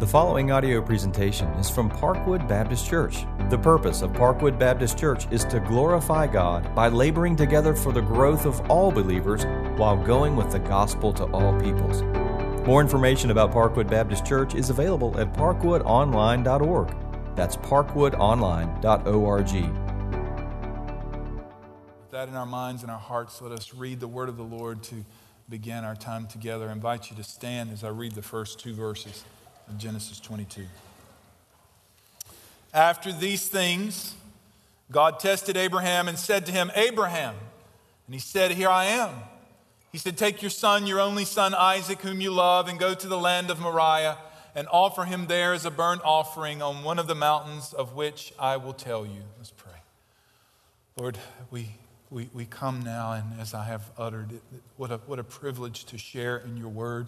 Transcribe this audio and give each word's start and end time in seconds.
The 0.00 0.06
following 0.06 0.50
audio 0.50 0.80
presentation 0.80 1.46
is 1.58 1.68
from 1.68 1.90
Parkwood 1.90 2.48
Baptist 2.48 2.88
Church. 2.88 3.26
The 3.50 3.58
purpose 3.58 4.00
of 4.00 4.14
Parkwood 4.14 4.58
Baptist 4.58 4.96
Church 4.96 5.30
is 5.30 5.44
to 5.44 5.60
glorify 5.60 6.26
God 6.26 6.74
by 6.74 6.88
laboring 6.88 7.36
together 7.36 7.74
for 7.74 7.92
the 7.92 8.00
growth 8.00 8.46
of 8.46 8.62
all 8.70 8.90
believers 8.90 9.44
while 9.78 10.02
going 10.02 10.36
with 10.36 10.50
the 10.52 10.58
gospel 10.58 11.12
to 11.12 11.24
all 11.32 11.52
peoples. 11.60 12.00
More 12.66 12.80
information 12.80 13.30
about 13.30 13.52
Parkwood 13.52 13.90
Baptist 13.90 14.24
Church 14.24 14.54
is 14.54 14.70
available 14.70 15.20
at 15.20 15.34
parkwoodonline.org. 15.34 16.96
That's 17.36 17.58
parkwoodonline.org. 17.58 19.52
With 22.00 22.10
that 22.12 22.28
in 22.30 22.36
our 22.36 22.46
minds 22.46 22.80
and 22.80 22.90
our 22.90 22.98
hearts, 22.98 23.42
let 23.42 23.52
us 23.52 23.74
read 23.74 24.00
the 24.00 24.08
word 24.08 24.30
of 24.30 24.38
the 24.38 24.44
Lord 24.44 24.82
to 24.84 25.04
begin 25.50 25.84
our 25.84 25.94
time 25.94 26.26
together. 26.26 26.70
I 26.70 26.72
invite 26.72 27.10
you 27.10 27.16
to 27.16 27.22
stand 27.22 27.70
as 27.70 27.84
I 27.84 27.88
read 27.88 28.12
the 28.12 28.22
first 28.22 28.60
two 28.60 28.72
verses 28.72 29.24
of 29.70 29.78
Genesis 29.78 30.18
22. 30.18 30.66
After 32.74 33.12
these 33.12 33.46
things, 33.46 34.14
God 34.90 35.20
tested 35.20 35.56
Abraham 35.56 36.08
and 36.08 36.18
said 36.18 36.44
to 36.46 36.52
him, 36.52 36.72
Abraham. 36.74 37.36
And 38.06 38.14
he 38.14 38.20
said, 38.20 38.50
Here 38.50 38.68
I 38.68 38.86
am. 38.86 39.10
He 39.92 39.98
said, 39.98 40.16
Take 40.16 40.42
your 40.42 40.50
son, 40.50 40.86
your 40.86 41.00
only 41.00 41.24
son 41.24 41.54
Isaac, 41.54 42.00
whom 42.00 42.20
you 42.20 42.32
love, 42.32 42.68
and 42.68 42.78
go 42.78 42.94
to 42.94 43.06
the 43.06 43.18
land 43.18 43.50
of 43.50 43.60
Moriah 43.60 44.18
and 44.56 44.66
offer 44.72 45.04
him 45.04 45.26
there 45.28 45.52
as 45.52 45.64
a 45.64 45.70
burnt 45.70 46.02
offering 46.04 46.60
on 46.60 46.82
one 46.82 46.98
of 46.98 47.06
the 47.06 47.14
mountains 47.14 47.72
of 47.72 47.94
which 47.94 48.32
I 48.38 48.56
will 48.56 48.72
tell 48.72 49.06
you. 49.06 49.22
Let's 49.38 49.52
pray. 49.52 49.78
Lord, 50.96 51.16
we, 51.52 51.68
we, 52.10 52.28
we 52.34 52.44
come 52.44 52.82
now, 52.82 53.12
and 53.12 53.40
as 53.40 53.54
I 53.54 53.64
have 53.64 53.88
uttered 53.96 54.32
it, 54.32 54.42
what 54.76 54.90
a, 54.90 54.96
what 55.06 55.20
a 55.20 55.24
privilege 55.24 55.84
to 55.84 55.98
share 55.98 56.38
in 56.38 56.56
your 56.56 56.68
word 56.68 57.06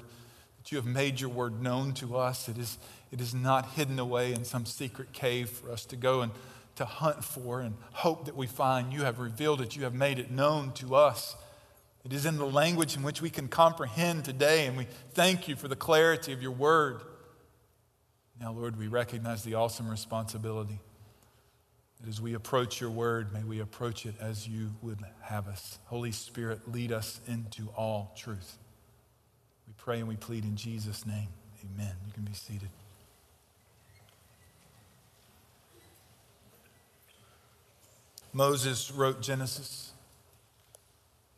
that 0.63 0.71
you 0.71 0.79
have 0.79 0.87
made 0.87 1.21
your 1.21 1.31
word 1.31 1.61
known 1.61 1.93
to 1.93 2.17
us. 2.17 2.49
It 2.49 2.57
is, 2.57 2.79
it 3.11 3.21
is 3.21 3.35
not 3.35 3.73
hidden 3.73 3.99
away 3.99 4.33
in 4.33 4.45
some 4.45 4.65
secret 4.65 5.13
cave 5.13 5.51
for 5.51 5.73
us 5.73 5.85
to 5.87 5.97
go 5.97 6.21
and 6.21 6.31
to 6.77 6.85
hunt 6.85 7.25
for 7.25 7.61
and 7.61 7.75
hope 7.91 8.27
that 8.27 8.37
we 8.37 8.47
find. 8.47 8.93
You 8.93 9.03
have 9.03 9.19
revealed 9.19 9.61
it, 9.61 9.75
you 9.75 9.83
have 9.83 9.95
made 9.95 10.21
it 10.21 10.31
known 10.31 10.71
to 10.75 10.95
us. 10.95 11.35
It 12.05 12.13
is 12.13 12.27
in 12.27 12.37
the 12.37 12.47
language 12.47 12.97
in 12.97 13.03
which 13.03 13.21
we 13.21 13.29
can 13.29 13.49
comprehend 13.49 14.25
today, 14.25 14.67
and 14.67 14.77
we 14.77 14.87
thank 15.15 15.49
you 15.49 15.57
for 15.57 15.67
the 15.67 15.77
clarity 15.77 16.33
of 16.33 16.41
your 16.41 16.53
word. 16.53 17.01
Now, 18.41 18.53
Lord, 18.53 18.79
we 18.79 18.87
recognize 18.87 19.43
the 19.43 19.55
awesome 19.55 19.89
responsibility 19.89 20.79
that 22.01 22.09
as 22.09 22.21
we 22.21 22.35
approach 22.35 22.81
your 22.81 22.91
word, 22.91 23.33
may 23.33 23.43
we 23.43 23.61
approach 23.61 24.07
it 24.07 24.15
as 24.21 24.47
you 24.47 24.71
would 24.81 24.99
have 25.23 25.49
us. 25.49 25.79
Holy 25.87 26.13
Spirit, 26.13 26.71
lead 26.71 26.93
us 26.93 27.21
into 27.27 27.69
all 27.77 28.15
truth. 28.17 28.59
We 29.73 29.83
pray 29.83 30.01
and 30.01 30.09
we 30.09 30.17
plead 30.17 30.45
in 30.45 30.55
Jesus' 30.55 31.07
name. 31.07 31.29
Amen. 31.65 31.95
You 32.07 32.13
can 32.13 32.25
be 32.25 32.35
seated. 32.35 32.69
Moses 38.35 38.91
wrote 38.91 39.23
Genesis 39.23 39.93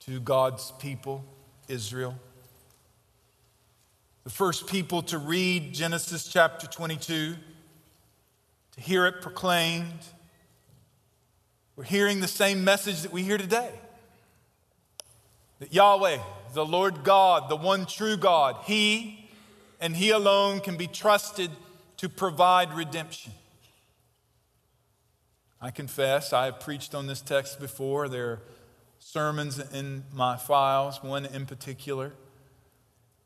to 0.00 0.18
God's 0.18 0.72
people, 0.80 1.24
Israel. 1.68 2.18
The 4.24 4.30
first 4.30 4.66
people 4.66 5.02
to 5.02 5.18
read 5.18 5.72
Genesis 5.72 6.27
chapter 6.27 6.66
22, 6.66 7.36
to 8.72 8.80
hear 8.80 9.06
it 9.06 9.22
proclaimed. 9.22 10.00
We're 11.77 11.84
hearing 11.84 12.20
the 12.20 12.27
same 12.27 12.64
message 12.64 13.02
that 13.02 13.12
we 13.12 13.22
hear 13.22 13.38
today 13.38 13.70
that 15.58 15.72
Yahweh, 15.72 16.19
the 16.52 16.66
Lord 16.66 17.05
God, 17.05 17.48
the 17.48 17.56
one 17.56 17.86
true 17.86 18.16
God, 18.16 18.56
He 18.64 19.28
and 19.80 19.96
He 19.96 20.11
alone 20.11 20.61
can 20.61 20.77
be 20.77 20.86
trusted 20.86 21.50
to 21.98 22.08
provide 22.08 22.72
redemption. 22.74 23.33
I 25.61 25.70
confess, 25.70 26.33
I 26.33 26.46
have 26.46 26.61
preached 26.61 26.95
on 26.95 27.06
this 27.06 27.20
text 27.20 27.58
before. 27.58 28.08
There 28.08 28.30
are 28.30 28.42
sermons 28.98 29.58
in 29.58 30.05
my 30.12 30.36
files, 30.36 31.02
one 31.02 31.24
in 31.24 31.46
particular, 31.46 32.12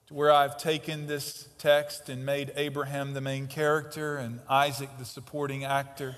where 0.08 0.32
I've 0.32 0.56
taken 0.56 1.06
this 1.06 1.48
text 1.58 2.08
and 2.08 2.24
made 2.24 2.52
Abraham 2.54 3.14
the 3.14 3.20
main 3.20 3.46
character 3.46 4.16
and 4.16 4.40
Isaac 4.48 4.88
the 4.98 5.04
supporting 5.04 5.64
actor 5.64 6.16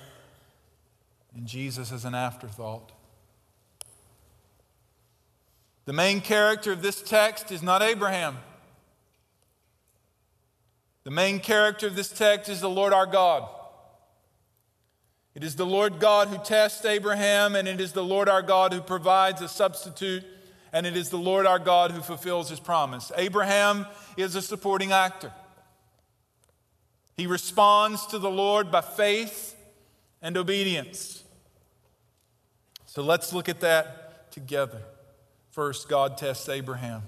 and 1.35 1.47
Jesus 1.47 1.93
as 1.93 2.05
an 2.05 2.15
afterthought. 2.15 2.93
The 5.87 5.93
main 5.93 6.21
character 6.21 6.73
of 6.73 6.83
this 6.83 7.03
text 7.03 7.51
is 7.51 7.63
not 7.63 7.83
Abraham. 7.83 8.39
The 11.05 11.11
main 11.11 11.41
character 11.41 11.87
of 11.87 11.97
this 11.97 12.11
text 12.11 12.51
is 12.51 12.61
the 12.61 12.71
Lord 12.71 12.93
our 12.93 13.07
God. 13.07 13.49
It 15.35 15.45
is 15.45 15.57
the 15.57 15.67
Lord 15.67 16.01
God 16.01 16.29
who 16.29 16.39
tests 16.39 16.85
Abraham, 16.85 17.55
and 17.55 17.67
it 17.67 17.81
is 17.81 17.93
the 17.93 18.05
Lord 18.05 18.29
our 18.29 18.43
God 18.43 18.73
who 18.73 18.81
provides 18.81 19.41
a 19.41 19.49
substitute, 19.49 20.25
and 20.73 20.87
it 20.87 20.97
is 20.97 21.09
the 21.09 21.17
Lord 21.17 21.47
our 21.47 21.59
God 21.59 21.93
who 21.93 22.01
fulfills 22.01 22.51
his 22.51 22.61
promise. 22.61 23.11
Abraham 23.17 23.87
is 24.17 24.35
a 24.35 24.43
supporting 24.43 24.93
actor. 24.93 25.33
He 27.17 27.27
responds 27.27 28.07
to 28.07 28.19
the 28.19 28.31
Lord 28.31 28.71
by 28.71 28.81
faith 28.81 29.57
and 30.21 30.37
obedience. 30.37 31.23
So 32.87 33.03
let's 33.03 33.33
look 33.33 33.49
at 33.49 33.61
that 33.61 34.33
together. 34.33 34.83
First, 35.51 35.89
God 35.89 36.17
tests 36.17 36.49
Abraham. 36.49 37.03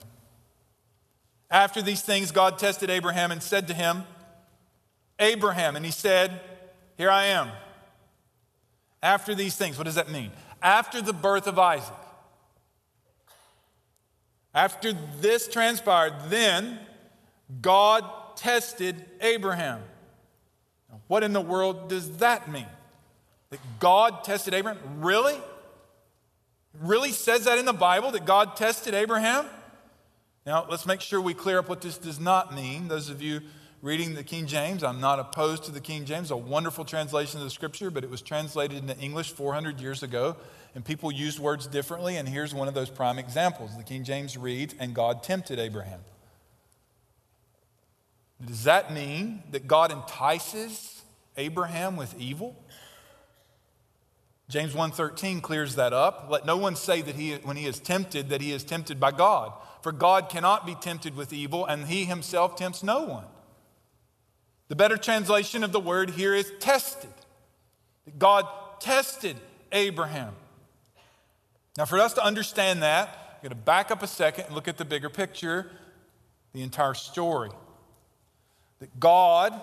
After 1.50 1.82
these 1.82 2.02
things, 2.02 2.30
God 2.32 2.58
tested 2.58 2.90
Abraham 2.90 3.30
and 3.30 3.42
said 3.42 3.68
to 3.68 3.74
him, 3.74 4.04
Abraham, 5.18 5.76
and 5.76 5.84
he 5.84 5.92
said, 5.92 6.40
Here 6.96 7.10
I 7.10 7.26
am. 7.26 7.50
After 9.02 9.34
these 9.34 9.54
things, 9.54 9.78
what 9.78 9.84
does 9.84 9.96
that 9.96 10.10
mean? 10.10 10.30
After 10.62 11.00
the 11.00 11.12
birth 11.12 11.46
of 11.46 11.58
Isaac. 11.58 11.94
After 14.54 14.92
this 15.20 15.48
transpired, 15.48 16.14
then 16.28 16.78
God 17.60 18.04
tested 18.36 19.04
Abraham. 19.20 19.80
Now, 20.90 21.00
what 21.08 21.22
in 21.22 21.32
the 21.32 21.40
world 21.40 21.88
does 21.88 22.18
that 22.18 22.50
mean? 22.50 22.66
That 23.50 23.60
God 23.78 24.24
tested 24.24 24.54
Abraham? 24.54 24.78
Really? 25.00 25.38
Really 26.80 27.12
says 27.12 27.44
that 27.44 27.58
in 27.58 27.64
the 27.64 27.72
Bible 27.72 28.10
that 28.12 28.24
God 28.24 28.56
tested 28.56 28.94
Abraham? 28.94 29.46
Now, 30.44 30.66
let's 30.68 30.86
make 30.86 31.00
sure 31.00 31.20
we 31.20 31.34
clear 31.34 31.58
up 31.58 31.68
what 31.68 31.80
this 31.80 31.98
does 31.98 32.18
not 32.18 32.54
mean. 32.54 32.88
Those 32.88 33.10
of 33.10 33.22
you 33.22 33.42
reading 33.80 34.14
the 34.14 34.24
King 34.24 34.46
James, 34.46 34.82
I'm 34.82 35.00
not 35.00 35.18
opposed 35.18 35.64
to 35.64 35.72
the 35.72 35.80
King 35.80 36.04
James, 36.04 36.30
a 36.30 36.36
wonderful 36.36 36.84
translation 36.84 37.38
of 37.38 37.44
the 37.44 37.50
scripture, 37.50 37.90
but 37.90 38.04
it 38.04 38.10
was 38.10 38.22
translated 38.22 38.78
into 38.78 38.96
English 38.98 39.32
400 39.32 39.80
years 39.80 40.02
ago, 40.02 40.36
and 40.74 40.84
people 40.84 41.12
used 41.12 41.38
words 41.38 41.66
differently, 41.66 42.16
and 42.16 42.28
here's 42.28 42.54
one 42.54 42.68
of 42.68 42.74
those 42.74 42.90
prime 42.90 43.18
examples. 43.18 43.76
The 43.76 43.82
King 43.82 44.04
James 44.04 44.36
reads, 44.36 44.74
And 44.78 44.94
God 44.94 45.22
tempted 45.22 45.58
Abraham. 45.58 46.00
Does 48.44 48.64
that 48.64 48.92
mean 48.92 49.42
that 49.50 49.68
God 49.68 49.92
entices 49.92 51.02
Abraham 51.36 51.96
with 51.96 52.18
evil? 52.18 52.56
James 54.52 54.74
1:13 54.74 55.40
clears 55.40 55.76
that 55.76 55.94
up. 55.94 56.26
Let 56.28 56.44
no 56.44 56.58
one 56.58 56.76
say 56.76 57.00
that 57.00 57.14
he 57.14 57.32
when 57.36 57.56
he 57.56 57.64
is 57.64 57.80
tempted 57.80 58.28
that 58.28 58.42
he 58.42 58.52
is 58.52 58.62
tempted 58.62 59.00
by 59.00 59.10
God, 59.10 59.54
for 59.80 59.92
God 59.92 60.28
cannot 60.28 60.66
be 60.66 60.74
tempted 60.74 61.16
with 61.16 61.32
evil 61.32 61.64
and 61.64 61.86
he 61.86 62.04
himself 62.04 62.54
tempts 62.54 62.82
no 62.82 63.02
one. 63.02 63.24
The 64.68 64.76
better 64.76 64.98
translation 64.98 65.64
of 65.64 65.72
the 65.72 65.80
word 65.80 66.10
here 66.10 66.34
is 66.34 66.52
tested. 66.60 67.14
That 68.04 68.18
God 68.18 68.46
tested 68.78 69.38
Abraham. 69.72 70.34
Now 71.78 71.86
for 71.86 71.98
us 71.98 72.12
to 72.12 72.22
understand 72.22 72.82
that, 72.82 73.38
we're 73.38 73.48
going 73.48 73.58
to 73.58 73.64
back 73.64 73.90
up 73.90 74.02
a 74.02 74.06
second 74.06 74.44
and 74.46 74.54
look 74.54 74.68
at 74.68 74.76
the 74.76 74.84
bigger 74.84 75.08
picture, 75.08 75.70
the 76.52 76.62
entire 76.62 76.92
story. 76.92 77.50
That 78.80 79.00
God 79.00 79.58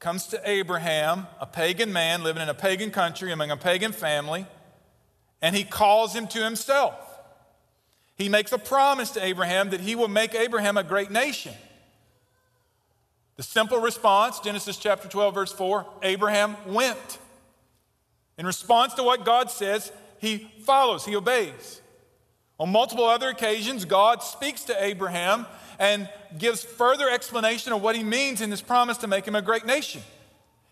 comes 0.00 0.26
to 0.28 0.40
Abraham, 0.48 1.26
a 1.40 1.46
pagan 1.46 1.92
man 1.92 2.22
living 2.22 2.42
in 2.42 2.48
a 2.48 2.54
pagan 2.54 2.90
country 2.90 3.32
among 3.32 3.50
a 3.50 3.56
pagan 3.56 3.92
family, 3.92 4.46
and 5.42 5.56
he 5.56 5.64
calls 5.64 6.14
him 6.14 6.26
to 6.28 6.42
himself. 6.42 6.94
He 8.16 8.28
makes 8.28 8.52
a 8.52 8.58
promise 8.58 9.10
to 9.12 9.24
Abraham 9.24 9.70
that 9.70 9.80
he 9.80 9.94
will 9.94 10.08
make 10.08 10.34
Abraham 10.34 10.76
a 10.76 10.82
great 10.82 11.10
nation. 11.10 11.54
The 13.36 13.42
simple 13.44 13.78
response, 13.78 14.40
Genesis 14.40 14.76
chapter 14.76 15.08
12, 15.08 15.34
verse 15.34 15.52
4 15.52 15.86
Abraham 16.02 16.56
went. 16.66 17.18
In 18.36 18.46
response 18.46 18.94
to 18.94 19.02
what 19.02 19.24
God 19.24 19.50
says, 19.50 19.92
he 20.20 20.50
follows, 20.64 21.04
he 21.04 21.16
obeys. 21.16 21.80
On 22.58 22.70
multiple 22.70 23.04
other 23.04 23.28
occasions, 23.28 23.84
God 23.84 24.22
speaks 24.22 24.64
to 24.64 24.84
Abraham 24.84 25.46
and 25.78 26.08
gives 26.36 26.64
further 26.64 27.08
explanation 27.08 27.72
of 27.72 27.82
what 27.82 27.96
he 27.96 28.02
means 28.02 28.40
in 28.40 28.50
his 28.50 28.60
promise 28.60 28.96
to 28.98 29.06
make 29.06 29.26
him 29.26 29.34
a 29.34 29.42
great 29.42 29.64
nation. 29.64 30.02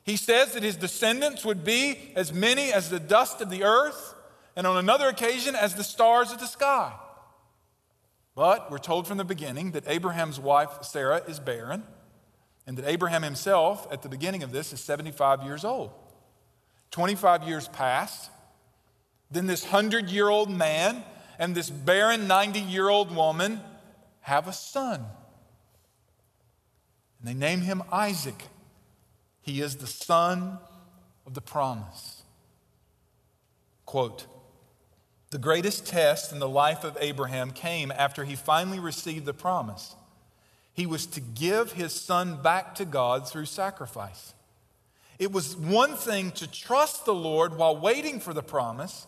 He 0.04 0.16
says 0.16 0.52
that 0.52 0.62
his 0.62 0.76
descendants 0.76 1.44
would 1.44 1.64
be 1.64 2.12
as 2.14 2.32
many 2.32 2.72
as 2.72 2.90
the 2.90 3.00
dust 3.00 3.40
of 3.40 3.50
the 3.50 3.64
earth, 3.64 4.14
and 4.54 4.66
on 4.66 4.76
another 4.76 5.08
occasion, 5.08 5.54
as 5.54 5.74
the 5.74 5.84
stars 5.84 6.32
of 6.32 6.38
the 6.38 6.46
sky. 6.46 6.92
But 8.34 8.70
we're 8.70 8.78
told 8.78 9.06
from 9.06 9.18
the 9.18 9.24
beginning 9.24 9.72
that 9.72 9.84
Abraham's 9.86 10.38
wife, 10.38 10.70
Sarah, 10.82 11.22
is 11.26 11.40
barren, 11.40 11.84
and 12.66 12.76
that 12.78 12.88
Abraham 12.88 13.22
himself, 13.22 13.86
at 13.90 14.02
the 14.02 14.08
beginning 14.08 14.42
of 14.42 14.52
this, 14.52 14.72
is 14.72 14.80
75 14.80 15.42
years 15.42 15.64
old. 15.64 15.90
25 16.90 17.44
years 17.44 17.68
pass. 17.68 18.30
Then 19.30 19.46
this 19.46 19.64
100 19.64 20.08
year 20.08 20.28
old 20.28 20.50
man 20.50 21.04
and 21.38 21.54
this 21.54 21.70
barren 21.70 22.26
90 22.26 22.60
year 22.60 22.88
old 22.88 23.14
woman 23.14 23.60
have 24.26 24.48
a 24.48 24.52
son. 24.52 25.04
And 27.20 27.28
they 27.28 27.32
name 27.32 27.60
him 27.60 27.80
Isaac. 27.92 28.48
He 29.40 29.60
is 29.60 29.76
the 29.76 29.86
son 29.86 30.58
of 31.24 31.34
the 31.34 31.40
promise. 31.40 32.24
Quote 33.84 34.26
The 35.30 35.38
greatest 35.38 35.86
test 35.86 36.32
in 36.32 36.40
the 36.40 36.48
life 36.48 36.82
of 36.82 36.98
Abraham 37.00 37.52
came 37.52 37.92
after 37.92 38.24
he 38.24 38.34
finally 38.34 38.80
received 38.80 39.26
the 39.26 39.32
promise. 39.32 39.94
He 40.74 40.86
was 40.86 41.06
to 41.06 41.20
give 41.20 41.72
his 41.72 41.92
son 41.92 42.42
back 42.42 42.74
to 42.74 42.84
God 42.84 43.28
through 43.28 43.46
sacrifice. 43.46 44.34
It 45.20 45.30
was 45.30 45.56
one 45.56 45.94
thing 45.94 46.32
to 46.32 46.50
trust 46.50 47.04
the 47.04 47.14
Lord 47.14 47.56
while 47.56 47.78
waiting 47.78 48.18
for 48.18 48.34
the 48.34 48.42
promise, 48.42 49.06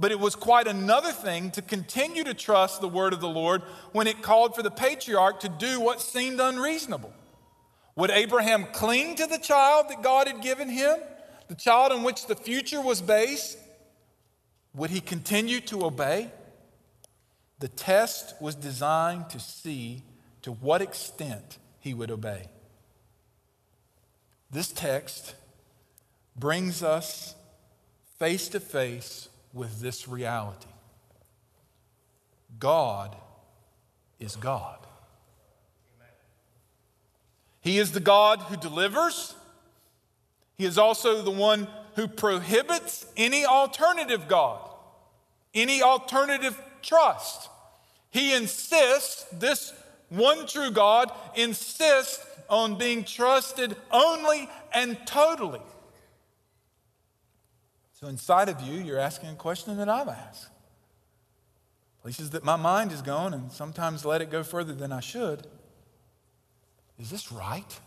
but 0.00 0.10
it 0.10 0.18
was 0.18 0.34
quite 0.34 0.66
another 0.66 1.12
thing 1.12 1.50
to 1.50 1.60
continue 1.60 2.24
to 2.24 2.32
trust 2.32 2.80
the 2.80 2.88
word 2.88 3.12
of 3.12 3.20
the 3.20 3.28
Lord 3.28 3.60
when 3.92 4.06
it 4.06 4.22
called 4.22 4.56
for 4.56 4.62
the 4.62 4.70
patriarch 4.70 5.40
to 5.40 5.48
do 5.50 5.78
what 5.78 6.00
seemed 6.00 6.40
unreasonable. 6.40 7.12
Would 7.96 8.10
Abraham 8.10 8.64
cling 8.72 9.16
to 9.16 9.26
the 9.26 9.36
child 9.36 9.90
that 9.90 10.02
God 10.02 10.26
had 10.26 10.40
given 10.40 10.70
him, 10.70 10.98
the 11.48 11.54
child 11.54 11.92
on 11.92 12.02
which 12.02 12.26
the 12.26 12.34
future 12.34 12.80
was 12.80 13.02
based? 13.02 13.58
Would 14.74 14.88
he 14.88 15.02
continue 15.02 15.60
to 15.62 15.84
obey? 15.84 16.30
The 17.58 17.68
test 17.68 18.40
was 18.40 18.54
designed 18.54 19.28
to 19.30 19.38
see 19.38 20.02
to 20.40 20.52
what 20.52 20.80
extent 20.80 21.58
he 21.78 21.92
would 21.92 22.10
obey. 22.10 22.48
This 24.50 24.72
text 24.72 25.34
brings 26.34 26.82
us 26.82 27.34
face 28.18 28.48
to 28.48 28.60
face 28.60 29.28
with 29.52 29.80
this 29.80 30.08
reality 30.08 30.68
God 32.58 33.16
is 34.18 34.36
God. 34.36 34.78
He 37.62 37.78
is 37.78 37.92
the 37.92 38.00
God 38.00 38.40
who 38.40 38.56
delivers. 38.56 39.34
He 40.56 40.64
is 40.64 40.78
also 40.78 41.22
the 41.22 41.30
one 41.30 41.68
who 41.94 42.08
prohibits 42.08 43.06
any 43.16 43.44
alternative 43.44 44.28
God, 44.28 44.60
any 45.54 45.82
alternative 45.82 46.60
trust. 46.82 47.48
He 48.10 48.34
insists, 48.34 49.24
this 49.32 49.72
one 50.08 50.46
true 50.46 50.70
God 50.70 51.12
insists 51.36 52.24
on 52.48 52.78
being 52.78 53.04
trusted 53.04 53.76
only 53.90 54.48
and 54.72 54.98
totally. 55.06 55.60
So, 58.00 58.08
inside 58.08 58.48
of 58.48 58.62
you, 58.62 58.80
you're 58.80 58.98
asking 58.98 59.28
a 59.28 59.34
question 59.34 59.76
that 59.76 59.88
I've 59.88 60.08
asked. 60.08 60.48
Places 62.00 62.30
that 62.30 62.42
my 62.42 62.56
mind 62.56 62.92
is 62.92 63.02
going, 63.02 63.34
and 63.34 63.52
sometimes 63.52 64.06
let 64.06 64.22
it 64.22 64.30
go 64.30 64.42
further 64.42 64.72
than 64.72 64.90
I 64.90 65.00
should. 65.00 65.46
Is 66.98 67.10
this 67.10 67.30
right? 67.30 67.80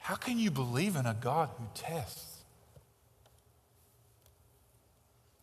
How 0.00 0.16
can 0.16 0.40
you 0.40 0.50
believe 0.50 0.96
in 0.96 1.06
a 1.06 1.14
God 1.14 1.50
who 1.56 1.64
tests? 1.72 2.42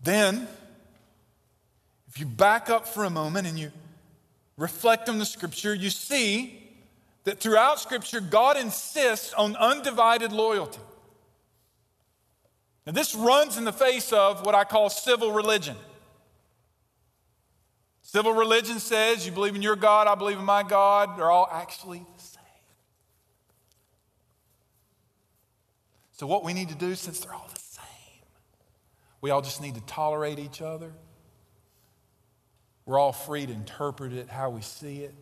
Then, 0.02 0.46
if 2.10 2.20
you 2.20 2.26
back 2.26 2.70
up 2.70 2.86
for 2.86 3.06
a 3.06 3.10
moment 3.10 3.48
and 3.48 3.58
you 3.58 3.72
reflect 4.58 5.08
on 5.08 5.20
the 5.20 5.26
scripture, 5.26 5.74
you 5.74 5.90
see 5.90 6.67
that 7.28 7.42
throughout 7.42 7.78
scripture, 7.78 8.22
God 8.22 8.56
insists 8.56 9.34
on 9.34 9.58
undivided 9.58 10.32
loyalty. 10.32 10.80
Now, 12.86 12.94
this 12.94 13.14
runs 13.16 13.58
in 13.58 13.66
the 13.66 13.74
face 13.74 14.14
of 14.14 14.46
what 14.46 14.56
I 14.56 14.64
call 14.64 14.90
civil 14.90 15.34
religion. 15.34 15.76
Civil 18.02 18.32
religion 18.32 18.80
says 18.80 19.26
you 19.26 19.34
believe 19.34 19.56
in 19.56 19.62
your 19.62 19.76
God, 19.76 20.08
I 20.08 20.16
believe 20.16 20.40
in 20.40 20.46
my 20.46 20.64
God. 20.64 21.18
They're 21.18 21.30
all 21.30 21.50
actually 21.52 21.98
the 21.98 22.24
same. 22.24 22.44
So, 26.14 26.28
what 26.28 26.46
we 26.46 26.54
need 26.54 26.70
to 26.70 26.76
do, 26.76 26.96
since 26.96 27.20
they're 27.20 27.34
all 27.34 27.50
the 27.54 27.60
same, 27.60 28.24
we 29.20 29.32
all 29.32 29.42
just 29.42 29.62
need 29.62 29.76
to 29.76 29.82
tolerate 29.82 30.40
each 30.40 30.62
other. 30.62 30.94
We're 32.86 32.98
all 32.98 33.12
free 33.12 33.46
to 33.46 33.52
interpret 33.52 34.14
it 34.14 34.30
how 34.30 34.50
we 34.50 34.62
see 34.62 35.00
it. 35.00 35.14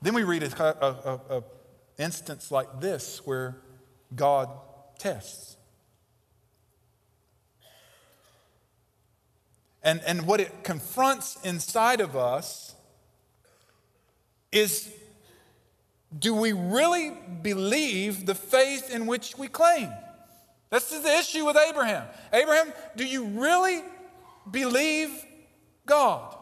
Then 0.00 0.14
we 0.14 0.22
read 0.22 0.42
an 0.42 1.42
instance 1.98 2.50
like 2.50 2.80
this 2.80 3.26
where 3.26 3.56
God 4.14 4.48
tests. 4.98 5.56
And, 9.82 10.00
and 10.06 10.26
what 10.26 10.40
it 10.40 10.64
confronts 10.64 11.38
inside 11.44 12.00
of 12.00 12.16
us 12.16 12.74
is 14.52 14.92
do 16.16 16.34
we 16.34 16.52
really 16.52 17.12
believe 17.42 18.26
the 18.26 18.34
faith 18.34 18.92
in 18.92 19.06
which 19.06 19.36
we 19.36 19.48
claim? 19.48 19.90
This 20.70 20.92
is 20.92 21.02
the 21.02 21.16
issue 21.18 21.44
with 21.44 21.56
Abraham. 21.56 22.06
Abraham, 22.32 22.72
do 22.96 23.04
you 23.04 23.24
really 23.24 23.82
believe 24.50 25.10
God? 25.86 26.37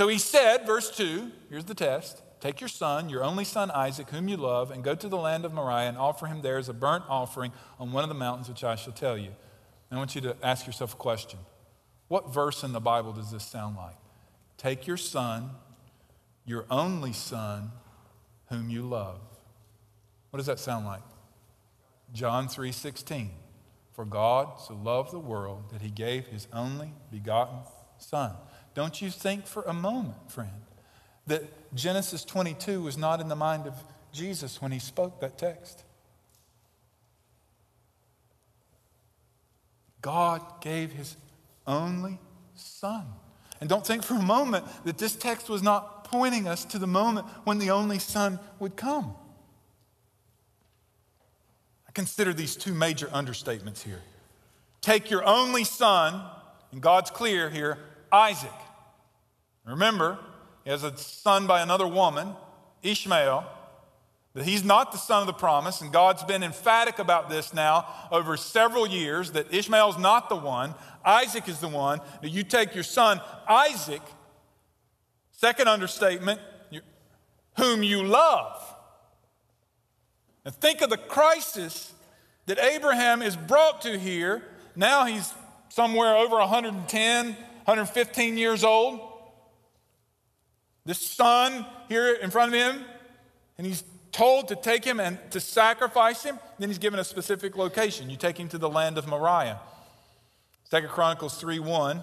So 0.00 0.08
he 0.08 0.16
said, 0.16 0.64
verse 0.64 0.90
2, 0.96 1.30
here's 1.50 1.66
the 1.66 1.74
test 1.74 2.22
Take 2.40 2.58
your 2.58 2.68
son, 2.68 3.10
your 3.10 3.22
only 3.22 3.44
son 3.44 3.70
Isaac, 3.70 4.08
whom 4.08 4.28
you 4.28 4.38
love, 4.38 4.70
and 4.70 4.82
go 4.82 4.94
to 4.94 5.08
the 5.10 5.18
land 5.18 5.44
of 5.44 5.52
Moriah 5.52 5.90
and 5.90 5.98
offer 5.98 6.24
him 6.24 6.40
there 6.40 6.56
as 6.56 6.70
a 6.70 6.72
burnt 6.72 7.04
offering 7.06 7.52
on 7.78 7.92
one 7.92 8.02
of 8.02 8.08
the 8.08 8.14
mountains 8.14 8.48
which 8.48 8.64
I 8.64 8.76
shall 8.76 8.94
tell 8.94 9.18
you. 9.18 9.32
I 9.90 9.96
want 9.96 10.14
you 10.14 10.22
to 10.22 10.36
ask 10.42 10.66
yourself 10.66 10.94
a 10.94 10.96
question 10.96 11.38
What 12.08 12.32
verse 12.32 12.64
in 12.64 12.72
the 12.72 12.80
Bible 12.80 13.12
does 13.12 13.30
this 13.30 13.44
sound 13.44 13.76
like? 13.76 13.96
Take 14.56 14.86
your 14.86 14.96
son, 14.96 15.50
your 16.46 16.64
only 16.70 17.12
son, 17.12 17.70
whom 18.48 18.70
you 18.70 18.80
love. 18.80 19.20
What 20.30 20.38
does 20.38 20.46
that 20.46 20.60
sound 20.60 20.86
like? 20.86 21.02
John 22.14 22.48
3:16. 22.48 23.32
For 23.92 24.06
God 24.06 24.62
so 24.66 24.72
loved 24.72 25.12
the 25.12 25.18
world 25.18 25.68
that 25.72 25.82
he 25.82 25.90
gave 25.90 26.28
his 26.28 26.48
only 26.54 26.94
begotten 27.10 27.58
son. 27.98 28.32
Don't 28.80 29.02
you 29.02 29.10
think 29.10 29.46
for 29.46 29.62
a 29.64 29.74
moment, 29.74 30.32
friend, 30.32 30.62
that 31.26 31.42
Genesis 31.74 32.24
22 32.24 32.80
was 32.80 32.96
not 32.96 33.20
in 33.20 33.28
the 33.28 33.36
mind 33.36 33.66
of 33.66 33.74
Jesus 34.10 34.62
when 34.62 34.72
he 34.72 34.78
spoke 34.78 35.20
that 35.20 35.36
text? 35.36 35.84
God 40.00 40.62
gave 40.62 40.92
his 40.92 41.18
only 41.66 42.18
son. 42.54 43.04
And 43.60 43.68
don't 43.68 43.86
think 43.86 44.02
for 44.02 44.14
a 44.14 44.22
moment 44.22 44.64
that 44.86 44.96
this 44.96 45.14
text 45.14 45.50
was 45.50 45.62
not 45.62 46.04
pointing 46.04 46.48
us 46.48 46.64
to 46.64 46.78
the 46.78 46.86
moment 46.86 47.26
when 47.44 47.58
the 47.58 47.72
only 47.72 47.98
son 47.98 48.38
would 48.60 48.76
come. 48.76 49.14
I 51.86 51.92
consider 51.92 52.32
these 52.32 52.56
two 52.56 52.72
major 52.72 53.08
understatements 53.08 53.82
here. 53.82 54.00
Take 54.80 55.10
your 55.10 55.22
only 55.26 55.64
son, 55.64 56.22
and 56.72 56.80
God's 56.80 57.10
clear 57.10 57.50
here, 57.50 57.76
Isaac. 58.10 58.50
Remember, 59.70 60.18
he 60.64 60.70
has 60.70 60.84
a 60.84 60.96
son 60.96 61.46
by 61.46 61.62
another 61.62 61.86
woman, 61.86 62.34
Ishmael 62.82 63.46
that 64.34 64.44
he's 64.44 64.64
not 64.64 64.92
the 64.92 64.98
son 64.98 65.22
of 65.22 65.26
the 65.26 65.32
promise, 65.32 65.80
and 65.80 65.92
God's 65.92 66.22
been 66.22 66.44
emphatic 66.44 67.00
about 67.00 67.28
this 67.28 67.52
now 67.52 67.86
over 68.12 68.36
several 68.36 68.86
years 68.86 69.32
that 69.32 69.52
Ishmael's 69.52 69.98
not 69.98 70.28
the 70.28 70.36
one, 70.36 70.74
Isaac 71.04 71.48
is 71.48 71.58
the 71.58 71.68
one. 71.68 72.00
That 72.22 72.28
you 72.28 72.44
take 72.44 72.74
your 72.74 72.84
son, 72.84 73.20
Isaac, 73.48 74.02
second 75.32 75.68
understatement, 75.68 76.40
whom 77.56 77.82
you 77.82 78.04
love. 78.04 78.62
And 80.44 80.54
think 80.54 80.80
of 80.80 80.90
the 80.90 80.96
crisis 80.96 81.92
that 82.46 82.58
Abraham 82.58 83.22
is 83.22 83.36
brought 83.36 83.82
to 83.82 83.98
here. 83.98 84.42
Now 84.76 85.06
he's 85.06 85.34
somewhere 85.70 86.16
over 86.16 86.36
110, 86.36 87.26
115 87.26 88.38
years 88.38 88.62
old. 88.62 89.09
This 90.84 90.98
son 90.98 91.66
here 91.88 92.14
in 92.14 92.30
front 92.30 92.54
of 92.54 92.60
him, 92.60 92.84
and 93.58 93.66
he's 93.66 93.84
told 94.12 94.48
to 94.48 94.56
take 94.56 94.84
him 94.84 94.98
and 95.00 95.18
to 95.30 95.40
sacrifice 95.40 96.22
him. 96.22 96.38
Then 96.58 96.68
he's 96.68 96.78
given 96.78 96.98
a 96.98 97.04
specific 97.04 97.56
location. 97.56 98.10
You 98.10 98.16
take 98.16 98.38
him 98.38 98.48
to 98.48 98.58
the 98.58 98.68
land 98.68 98.98
of 98.98 99.06
Moriah. 99.06 99.60
Second 100.64 100.90
Chronicles 100.90 101.38
3 101.38 101.58
1. 101.58 102.02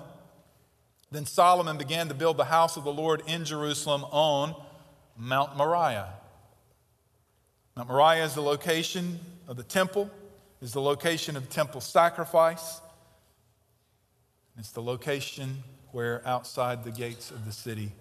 Then 1.12 1.26
Solomon 1.26 1.78
began 1.78 2.10
to 2.10 2.14
build 2.14 2.38
the 2.38 2.46
house 2.46 2.76
of 2.76 2.84
the 2.84 2.92
Lord 2.92 3.24
in 3.28 3.46
Jerusalem 3.46 4.04
on 4.12 4.56
Mount 5.18 5.56
Moriah. 5.56 6.14
Mount 7.76 7.90
Moriah 7.90 8.26
is 8.26 8.34
the 8.34 8.42
location 8.42 9.20
of 9.48 9.56
the 9.56 9.64
temple, 9.64 10.12
is 10.62 10.74
the 10.74 10.82
location 10.82 11.38
of 11.38 11.50
temple 11.50 11.80
sacrifice. 11.80 12.82
It's 14.58 14.72
the 14.72 14.82
location 14.82 15.64
where 15.92 16.28
outside 16.28 16.84
the 16.84 16.92
gates 16.92 17.32
of 17.32 17.46
the 17.46 17.52
city 17.52 17.92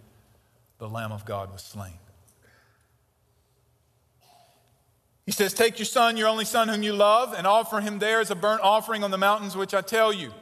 the 0.78 0.88
Lamb 0.88 1.12
of 1.12 1.24
God 1.24 1.52
was 1.52 1.62
slain. 1.62 1.98
He 5.24 5.32
says, 5.32 5.52
Take 5.52 5.78
your 5.78 5.86
son, 5.86 6.16
your 6.16 6.28
only 6.28 6.44
son 6.44 6.68
whom 6.68 6.82
you 6.82 6.92
love, 6.92 7.34
and 7.36 7.46
offer 7.46 7.80
him 7.80 7.98
there 7.98 8.20
as 8.20 8.30
a 8.30 8.36
burnt 8.36 8.60
offering 8.62 9.02
on 9.02 9.10
the 9.10 9.18
mountains 9.18 9.56
which 9.56 9.74
I 9.74 9.80
tell 9.80 10.12
you. 10.12 10.32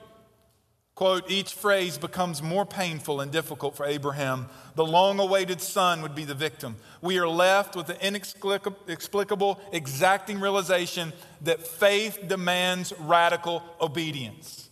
Quote, 0.95 1.29
each 1.29 1.55
phrase 1.55 1.99
becomes 1.99 2.41
more 2.41 2.65
painful 2.65 3.21
and 3.21 3.33
difficult 3.33 3.77
for 3.77 3.85
Abraham. 3.85 4.49
The 4.77 4.87
long 4.87 5.19
awaited 5.19 5.61
son 5.61 6.03
would 6.03 6.15
be 6.15 6.25
the 6.25 6.37
victim. 6.37 6.77
We 7.01 7.19
are 7.19 7.27
left 7.27 7.75
with 7.75 7.89
the 7.89 8.07
inexplicable, 8.07 9.61
exacting 9.73 10.39
realization 10.39 11.13
that 11.43 11.67
faith 11.67 12.21
demands 12.29 12.93
radical 13.01 13.65
obedience. 13.81 14.71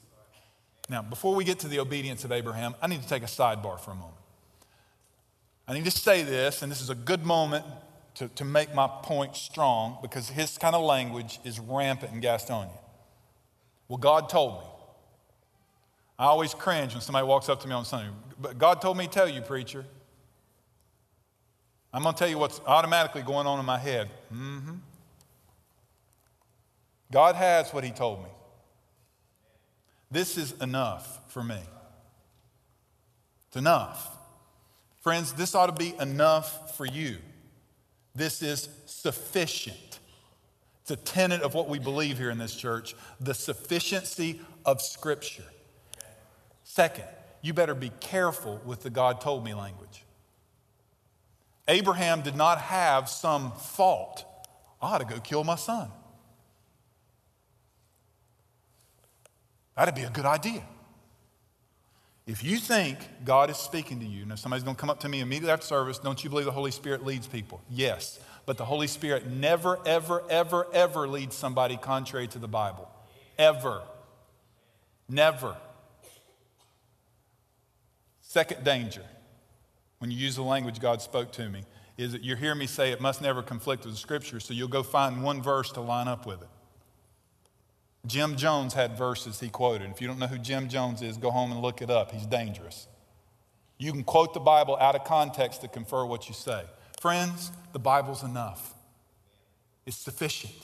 Now, 0.88 1.02
before 1.02 1.34
we 1.34 1.42
get 1.42 1.58
to 1.60 1.68
the 1.68 1.80
obedience 1.80 2.22
of 2.24 2.30
Abraham, 2.30 2.76
I 2.80 2.86
need 2.86 3.02
to 3.02 3.08
take 3.08 3.24
a 3.24 3.26
sidebar 3.26 3.80
for 3.80 3.90
a 3.90 3.96
moment. 3.96 4.21
I 5.66 5.74
need 5.74 5.84
to 5.84 5.90
say 5.90 6.22
this, 6.22 6.62
and 6.62 6.70
this 6.70 6.80
is 6.80 6.90
a 6.90 6.94
good 6.94 7.24
moment 7.24 7.64
to, 8.16 8.28
to 8.28 8.44
make 8.44 8.74
my 8.74 8.88
point 9.02 9.36
strong 9.36 9.98
because 10.02 10.28
his 10.28 10.58
kind 10.58 10.74
of 10.74 10.82
language 10.82 11.38
is 11.44 11.58
rampant 11.60 12.12
in 12.12 12.20
Gastonia. 12.20 12.70
Well, 13.88 13.98
God 13.98 14.28
told 14.28 14.60
me. 14.60 14.66
I 16.18 16.26
always 16.26 16.54
cringe 16.54 16.92
when 16.92 17.00
somebody 17.00 17.26
walks 17.26 17.48
up 17.48 17.60
to 17.62 17.68
me 17.68 17.74
on 17.74 17.84
Sunday. 17.84 18.10
But 18.40 18.58
God 18.58 18.80
told 18.80 18.96
me 18.96 19.06
to 19.06 19.10
tell 19.10 19.28
you, 19.28 19.40
preacher. 19.40 19.84
I'm 21.92 22.02
going 22.02 22.14
to 22.14 22.18
tell 22.18 22.28
you 22.28 22.38
what's 22.38 22.60
automatically 22.66 23.22
going 23.22 23.46
on 23.46 23.58
in 23.58 23.66
my 23.66 23.78
head. 23.78 24.08
Mm-hmm. 24.32 24.74
God 27.10 27.34
has 27.34 27.72
what 27.72 27.84
He 27.84 27.90
told 27.90 28.22
me. 28.22 28.30
This 30.10 30.38
is 30.38 30.52
enough 30.60 31.30
for 31.32 31.42
me. 31.42 31.60
It's 33.48 33.56
enough. 33.56 34.16
Friends, 35.02 35.32
this 35.32 35.54
ought 35.54 35.66
to 35.66 35.72
be 35.72 35.94
enough 36.00 36.76
for 36.76 36.86
you. 36.86 37.18
This 38.14 38.40
is 38.40 38.68
sufficient. 38.86 39.98
It's 40.82 40.92
a 40.92 40.96
tenet 40.96 41.42
of 41.42 41.54
what 41.54 41.68
we 41.68 41.78
believe 41.78 42.18
here 42.18 42.30
in 42.30 42.38
this 42.38 42.54
church 42.54 42.94
the 43.20 43.34
sufficiency 43.34 44.40
of 44.64 44.80
Scripture. 44.80 45.44
Second, 46.62 47.04
you 47.42 47.52
better 47.52 47.74
be 47.74 47.90
careful 48.00 48.60
with 48.64 48.82
the 48.82 48.90
God 48.90 49.20
told 49.20 49.44
me 49.44 49.54
language. 49.54 50.04
Abraham 51.66 52.22
did 52.22 52.36
not 52.36 52.60
have 52.60 53.08
some 53.08 53.52
fault. 53.52 54.24
I 54.80 54.94
ought 54.94 54.98
to 54.98 55.04
go 55.04 55.20
kill 55.20 55.42
my 55.42 55.56
son. 55.56 55.90
That'd 59.76 59.94
be 59.94 60.02
a 60.02 60.10
good 60.10 60.26
idea. 60.26 60.62
If 62.26 62.44
you 62.44 62.58
think 62.58 62.98
God 63.24 63.50
is 63.50 63.56
speaking 63.56 63.98
to 64.00 64.06
you, 64.06 64.24
now 64.24 64.36
somebody's 64.36 64.62
going 64.62 64.76
to 64.76 64.80
come 64.80 64.90
up 64.90 65.00
to 65.00 65.08
me 65.08 65.20
immediately 65.20 65.50
after 65.50 65.66
service, 65.66 65.98
don't 65.98 66.22
you 66.22 66.30
believe 66.30 66.46
the 66.46 66.52
Holy 66.52 66.70
Spirit 66.70 67.04
leads 67.04 67.26
people? 67.26 67.60
Yes. 67.68 68.20
But 68.46 68.58
the 68.58 68.64
Holy 68.64 68.86
Spirit 68.86 69.26
never, 69.26 69.78
ever, 69.84 70.22
ever, 70.30 70.66
ever 70.72 71.08
leads 71.08 71.34
somebody 71.34 71.76
contrary 71.76 72.28
to 72.28 72.38
the 72.38 72.48
Bible. 72.48 72.88
Ever. 73.38 73.82
Never. 75.08 75.56
Second 78.20 78.64
danger, 78.64 79.04
when 79.98 80.10
you 80.10 80.16
use 80.16 80.36
the 80.36 80.42
language 80.42 80.80
God 80.80 81.02
spoke 81.02 81.32
to 81.32 81.48
me, 81.48 81.64
is 81.98 82.12
that 82.12 82.22
you 82.22 82.36
hear 82.36 82.54
me 82.54 82.66
say 82.66 82.92
it 82.92 83.00
must 83.00 83.20
never 83.20 83.42
conflict 83.42 83.84
with 83.84 83.94
the 83.94 84.00
Scripture, 84.00 84.40
so 84.40 84.54
you'll 84.54 84.68
go 84.68 84.82
find 84.82 85.22
one 85.22 85.42
verse 85.42 85.70
to 85.72 85.80
line 85.80 86.08
up 86.08 86.24
with 86.24 86.40
it. 86.40 86.48
Jim 88.06 88.36
Jones 88.36 88.74
had 88.74 88.96
verses 88.96 89.38
he 89.40 89.48
quoted. 89.48 89.90
If 89.90 90.00
you 90.00 90.08
don't 90.08 90.18
know 90.18 90.26
who 90.26 90.38
Jim 90.38 90.68
Jones 90.68 91.02
is, 91.02 91.16
go 91.16 91.30
home 91.30 91.52
and 91.52 91.62
look 91.62 91.82
it 91.82 91.90
up. 91.90 92.10
He's 92.10 92.26
dangerous. 92.26 92.88
You 93.78 93.92
can 93.92 94.04
quote 94.04 94.34
the 94.34 94.40
Bible 94.40 94.76
out 94.76 94.94
of 94.94 95.04
context 95.04 95.60
to 95.60 95.68
confer 95.68 96.04
what 96.04 96.28
you 96.28 96.34
say. 96.34 96.64
Friends, 97.00 97.50
the 97.72 97.78
Bible's 97.78 98.22
enough, 98.22 98.74
it's 99.86 99.96
sufficient. 99.96 100.54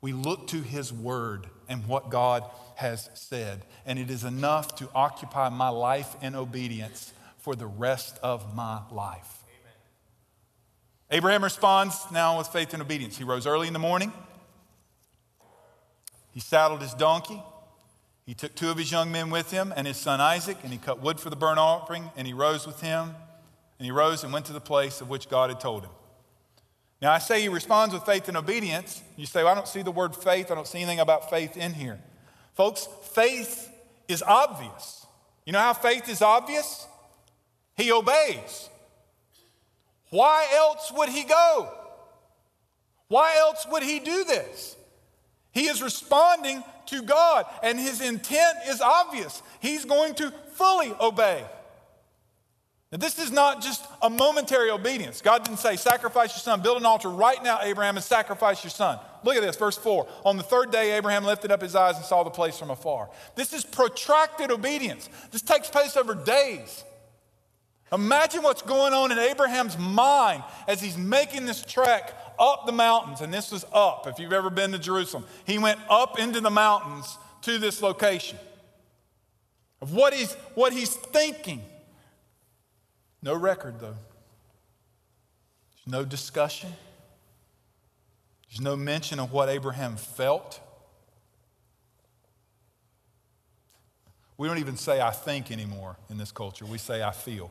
We 0.00 0.12
look 0.12 0.46
to 0.48 0.62
His 0.62 0.92
Word 0.92 1.46
and 1.68 1.86
what 1.86 2.10
God 2.10 2.44
has 2.76 3.10
said, 3.14 3.64
and 3.84 3.98
it 3.98 4.10
is 4.10 4.24
enough 4.24 4.76
to 4.76 4.88
occupy 4.94 5.48
my 5.48 5.68
life 5.68 6.16
in 6.22 6.34
obedience 6.34 7.12
for 7.38 7.56
the 7.56 7.66
rest 7.66 8.18
of 8.22 8.54
my 8.54 8.80
life. 8.90 9.42
Amen. 9.60 9.72
Abraham 11.10 11.42
responds 11.42 12.06
now 12.12 12.38
with 12.38 12.48
faith 12.48 12.72
and 12.72 12.82
obedience. 12.82 13.18
He 13.18 13.24
rose 13.24 13.46
early 13.46 13.66
in 13.66 13.72
the 13.72 13.78
morning. 13.78 14.12
He 16.38 16.42
saddled 16.42 16.82
his 16.82 16.94
donkey. 16.94 17.42
He 18.24 18.32
took 18.32 18.54
two 18.54 18.70
of 18.70 18.78
his 18.78 18.92
young 18.92 19.10
men 19.10 19.28
with 19.28 19.50
him 19.50 19.74
and 19.76 19.88
his 19.88 19.96
son 19.96 20.20
Isaac, 20.20 20.58
and 20.62 20.70
he 20.70 20.78
cut 20.78 21.02
wood 21.02 21.18
for 21.18 21.30
the 21.30 21.34
burnt 21.34 21.58
offering, 21.58 22.12
and 22.16 22.28
he 22.28 22.32
rose 22.32 22.64
with 22.64 22.80
him. 22.80 23.16
And 23.76 23.84
he 23.84 23.90
rose 23.90 24.22
and 24.22 24.32
went 24.32 24.46
to 24.46 24.52
the 24.52 24.60
place 24.60 25.00
of 25.00 25.08
which 25.08 25.28
God 25.28 25.50
had 25.50 25.58
told 25.58 25.82
him. 25.82 25.90
Now, 27.02 27.10
I 27.10 27.18
say 27.18 27.40
he 27.40 27.48
responds 27.48 27.92
with 27.92 28.04
faith 28.04 28.28
and 28.28 28.36
obedience. 28.36 29.02
You 29.16 29.26
say, 29.26 29.42
well, 29.42 29.50
I 29.50 29.56
don't 29.56 29.66
see 29.66 29.82
the 29.82 29.90
word 29.90 30.14
faith. 30.14 30.52
I 30.52 30.54
don't 30.54 30.64
see 30.68 30.78
anything 30.78 31.00
about 31.00 31.28
faith 31.28 31.56
in 31.56 31.74
here. 31.74 31.98
Folks, 32.54 32.86
faith 33.14 33.68
is 34.06 34.22
obvious. 34.22 35.08
You 35.44 35.52
know 35.52 35.58
how 35.58 35.72
faith 35.72 36.08
is 36.08 36.22
obvious? 36.22 36.86
He 37.76 37.90
obeys. 37.90 38.68
Why 40.10 40.46
else 40.54 40.92
would 40.92 41.08
he 41.08 41.24
go? 41.24 41.68
Why 43.08 43.38
else 43.40 43.66
would 43.68 43.82
he 43.82 43.98
do 43.98 44.22
this? 44.22 44.76
He 45.52 45.66
is 45.66 45.82
responding 45.82 46.62
to 46.86 47.02
God, 47.02 47.46
and 47.62 47.78
his 47.78 48.00
intent 48.00 48.58
is 48.68 48.80
obvious. 48.80 49.42
He's 49.60 49.84
going 49.84 50.14
to 50.16 50.30
fully 50.54 50.92
obey. 51.00 51.44
Now, 52.90 52.98
this 52.98 53.18
is 53.18 53.30
not 53.30 53.60
just 53.60 53.84
a 54.00 54.08
momentary 54.08 54.70
obedience. 54.70 55.20
God 55.20 55.44
didn't 55.44 55.58
say, 55.58 55.76
sacrifice 55.76 56.30
your 56.30 56.40
son, 56.40 56.62
build 56.62 56.78
an 56.78 56.86
altar 56.86 57.10
right 57.10 57.42
now, 57.42 57.58
Abraham, 57.62 57.96
and 57.96 58.04
sacrifice 58.04 58.64
your 58.64 58.70
son. 58.70 58.98
Look 59.24 59.36
at 59.36 59.42
this, 59.42 59.56
verse 59.56 59.76
4. 59.76 60.08
On 60.24 60.38
the 60.38 60.42
third 60.42 60.70
day, 60.70 60.92
Abraham 60.96 61.24
lifted 61.24 61.52
up 61.52 61.60
his 61.60 61.74
eyes 61.74 61.96
and 61.96 62.04
saw 62.04 62.22
the 62.22 62.30
place 62.30 62.58
from 62.58 62.70
afar. 62.70 63.10
This 63.34 63.52
is 63.52 63.64
protracted 63.64 64.50
obedience. 64.50 65.10
This 65.32 65.42
takes 65.42 65.68
place 65.68 65.98
over 65.98 66.14
days. 66.14 66.84
Imagine 67.92 68.42
what's 68.42 68.62
going 68.62 68.94
on 68.94 69.12
in 69.12 69.18
Abraham's 69.18 69.76
mind 69.76 70.42
as 70.66 70.80
he's 70.80 70.96
making 70.96 71.44
this 71.46 71.62
trek 71.62 72.14
up 72.38 72.66
the 72.66 72.72
mountains. 72.72 73.20
And 73.20 73.32
this 73.32 73.50
was 73.50 73.64
up, 73.72 74.06
if 74.06 74.18
you've 74.18 74.32
ever 74.32 74.50
been 74.50 74.72
to 74.72 74.78
Jerusalem. 74.78 75.24
He 75.46 75.58
went 75.58 75.80
up 75.88 76.18
into 76.18 76.40
the 76.40 76.50
mountains 76.50 77.18
to 77.42 77.58
this 77.58 77.82
location 77.82 78.38
of 79.80 79.92
what 79.92 80.12
he's, 80.12 80.32
what 80.54 80.72
he's 80.72 80.94
thinking. 80.94 81.62
No 83.22 83.34
record, 83.34 83.80
though. 83.80 83.94
There's 85.74 85.86
no 85.86 86.04
discussion. 86.04 86.70
There's 88.48 88.60
no 88.60 88.76
mention 88.76 89.20
of 89.20 89.32
what 89.32 89.48
Abraham 89.48 89.96
felt. 89.96 90.60
We 94.36 94.46
don't 94.46 94.58
even 94.58 94.76
say 94.76 95.00
I 95.00 95.10
think 95.10 95.50
anymore 95.50 95.96
in 96.08 96.16
this 96.16 96.32
culture. 96.32 96.64
We 96.64 96.78
say 96.78 97.02
I 97.02 97.10
feel. 97.10 97.50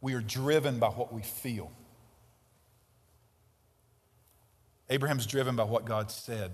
We 0.00 0.14
are 0.14 0.20
driven 0.20 0.78
by 0.78 0.88
what 0.88 1.12
we 1.12 1.22
feel. 1.22 1.70
Abraham's 4.90 5.26
driven 5.26 5.56
by 5.56 5.64
what 5.64 5.84
God 5.84 6.10
said. 6.10 6.52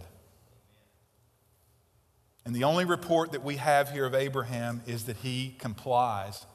And 2.44 2.54
the 2.54 2.64
only 2.64 2.84
report 2.84 3.32
that 3.32 3.44
we 3.44 3.56
have 3.56 3.90
here 3.90 4.06
of 4.06 4.14
Abraham 4.14 4.82
is 4.86 5.04
that 5.04 5.18
he 5.18 5.54
complies 5.58 6.46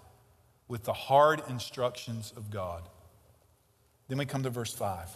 with 0.68 0.84
the 0.84 0.94
hard 0.94 1.42
instructions 1.48 2.34
of 2.36 2.50
God. 2.50 2.84
Then 4.08 4.18
we 4.18 4.26
come 4.26 4.44
to 4.44 4.50
verse 4.50 4.74
5. 4.74 5.10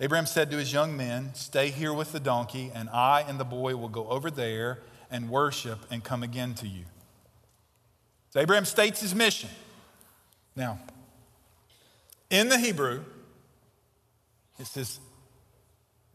Abraham 0.00 0.26
said 0.26 0.50
to 0.50 0.56
his 0.56 0.72
young 0.72 0.96
men, 0.96 1.34
Stay 1.34 1.70
here 1.70 1.92
with 1.92 2.12
the 2.12 2.20
donkey, 2.20 2.70
and 2.74 2.88
I 2.90 3.22
and 3.22 3.38
the 3.38 3.44
boy 3.44 3.76
will 3.76 3.88
go 3.88 4.08
over 4.08 4.30
there 4.30 4.80
and 5.10 5.28
worship 5.28 5.80
and 5.90 6.04
come 6.04 6.22
again 6.22 6.54
to 6.54 6.68
you. 6.68 6.84
So 8.30 8.40
Abraham 8.40 8.64
states 8.64 9.00
his 9.00 9.14
mission. 9.14 9.50
Now, 10.54 10.78
in 12.30 12.48
the 12.48 12.58
Hebrew, 12.58 13.04
it 14.58 14.66
says, 14.66 15.00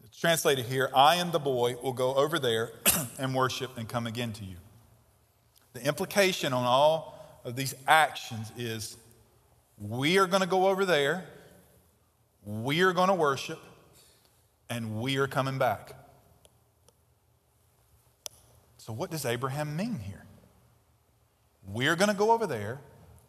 it's 0.04 0.18
translated 0.18 0.66
here, 0.66 0.90
I 0.94 1.16
and 1.16 1.32
the 1.32 1.38
boy 1.38 1.76
will 1.82 1.92
go 1.92 2.14
over 2.14 2.38
there 2.38 2.72
and 3.18 3.34
worship 3.34 3.76
and 3.76 3.88
come 3.88 4.06
again 4.06 4.32
to 4.34 4.44
you. 4.44 4.56
The 5.72 5.84
implication 5.84 6.52
on 6.52 6.64
all 6.64 7.40
of 7.44 7.56
these 7.56 7.74
actions 7.88 8.52
is 8.56 8.96
we 9.78 10.18
are 10.18 10.26
going 10.26 10.42
to 10.42 10.48
go 10.48 10.68
over 10.68 10.84
there, 10.84 11.24
we 12.44 12.82
are 12.82 12.92
going 12.92 13.08
to 13.08 13.14
worship, 13.14 13.58
and 14.70 15.00
we 15.00 15.16
are 15.16 15.26
coming 15.26 15.58
back. 15.58 15.94
So, 18.76 18.92
what 18.92 19.10
does 19.10 19.24
Abraham 19.24 19.76
mean 19.76 19.98
here? 19.98 20.24
We're 21.66 21.96
going 21.96 22.10
to 22.10 22.16
go 22.16 22.30
over 22.30 22.46
there, 22.46 22.78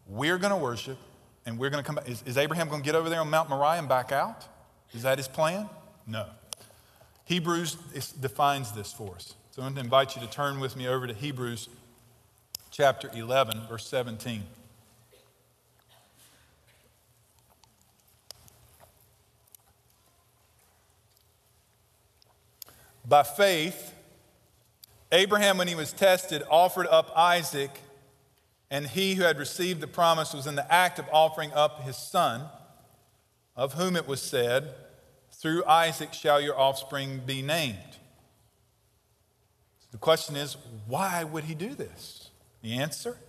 we're 0.05 0.38
going 0.38 0.51
to 0.51 0.57
worship, 0.57 0.98
and 1.45 1.57
we're 1.57 1.69
going 1.69 1.84
to 1.84 1.88
come 1.88 1.95
back. 1.95 2.10
Is, 2.10 2.22
is 2.25 2.38
Abraham 2.38 2.67
going 2.67 2.81
to 2.81 2.86
get 2.86 2.95
over 2.95 3.10
there 3.10 3.22
on 3.22 3.29
Mount 3.29 3.50
Moriah 3.50 3.79
and 3.79 3.89
back 3.89 4.12
out? 4.12 4.45
Is 4.96 5.04
that 5.04 5.18
his 5.18 5.28
plan? 5.28 5.70
No. 6.08 6.25
Hebrews 7.25 7.75
defines 8.22 8.72
this 8.72 8.94
for 8.94 9.16
us. 9.16 9.34
So 9.52 9.62
I'm 9.62 9.74
going 9.74 9.75
to 9.75 9.82
invite 9.82 10.16
you 10.16 10.22
to 10.22 10.30
turn 10.30 10.60
with 10.60 10.78
me 10.78 10.88
over 10.88 11.06
to 11.06 11.14
Hebrews 11.14 11.68
chapter 12.72 13.10
11, 13.14 13.68
verse 13.68 13.86
17. 13.88 14.44
By 23.08 23.24
faith, 23.24 23.94
Abraham, 25.12 25.58
when 25.58 25.68
he 25.68 25.75
was 25.75 25.92
tested, 25.92 26.42
offered 26.50 26.88
up 26.88 27.12
Isaac, 27.18 27.72
and 28.72 28.88
he 28.88 29.16
who 29.16 29.24
had 29.24 29.38
received 29.38 29.82
the 29.82 29.88
promise 29.88 30.34
was 30.34 30.48
in 30.48 30.56
the 30.56 30.74
act 30.74 31.00
of 31.00 31.06
offering 31.12 31.52
up 31.54 31.84
his 31.84 31.98
son, 31.98 32.44
of 33.56 33.74
whom 33.74 33.96
it 33.96 34.08
was 34.08 34.22
said, 34.22 34.74
Through 35.46 35.64
Isaac 35.66 36.12
shall 36.12 36.42
your 36.42 36.60
offspring 36.60 37.22
be 37.24 37.44
named. 37.44 37.78
The 39.92 40.00
question 40.00 40.36
is, 40.36 40.58
why 40.88 41.24
would 41.24 41.44
he 41.44 41.54
do 41.54 41.75
this? 41.75 42.32
The 42.64 42.74
answer? 42.80 43.20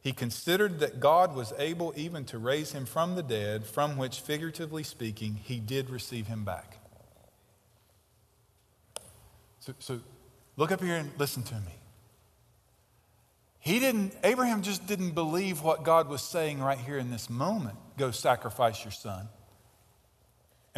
He 0.00 0.12
considered 0.12 0.78
that 0.78 1.00
God 1.00 1.34
was 1.34 1.52
able 1.58 1.92
even 1.96 2.24
to 2.26 2.38
raise 2.38 2.70
him 2.70 2.86
from 2.86 3.16
the 3.16 3.24
dead, 3.24 3.66
from 3.66 3.96
which, 3.96 4.20
figuratively 4.20 4.84
speaking, 4.84 5.40
he 5.42 5.58
did 5.58 5.90
receive 5.90 6.28
him 6.28 6.44
back. 6.44 6.78
So, 9.58 9.74
so 9.80 10.00
look 10.56 10.70
up 10.70 10.80
here 10.80 10.94
and 10.94 11.10
listen 11.18 11.42
to 11.42 11.54
me. 11.56 11.74
He 13.58 13.80
didn't, 13.80 14.14
Abraham 14.22 14.62
just 14.62 14.86
didn't 14.86 15.16
believe 15.16 15.62
what 15.62 15.82
God 15.82 16.08
was 16.08 16.22
saying 16.22 16.60
right 16.60 16.78
here 16.78 16.96
in 16.96 17.10
this 17.10 17.28
moment 17.28 17.76
go 17.96 18.12
sacrifice 18.12 18.84
your 18.84 18.92
son 18.92 19.28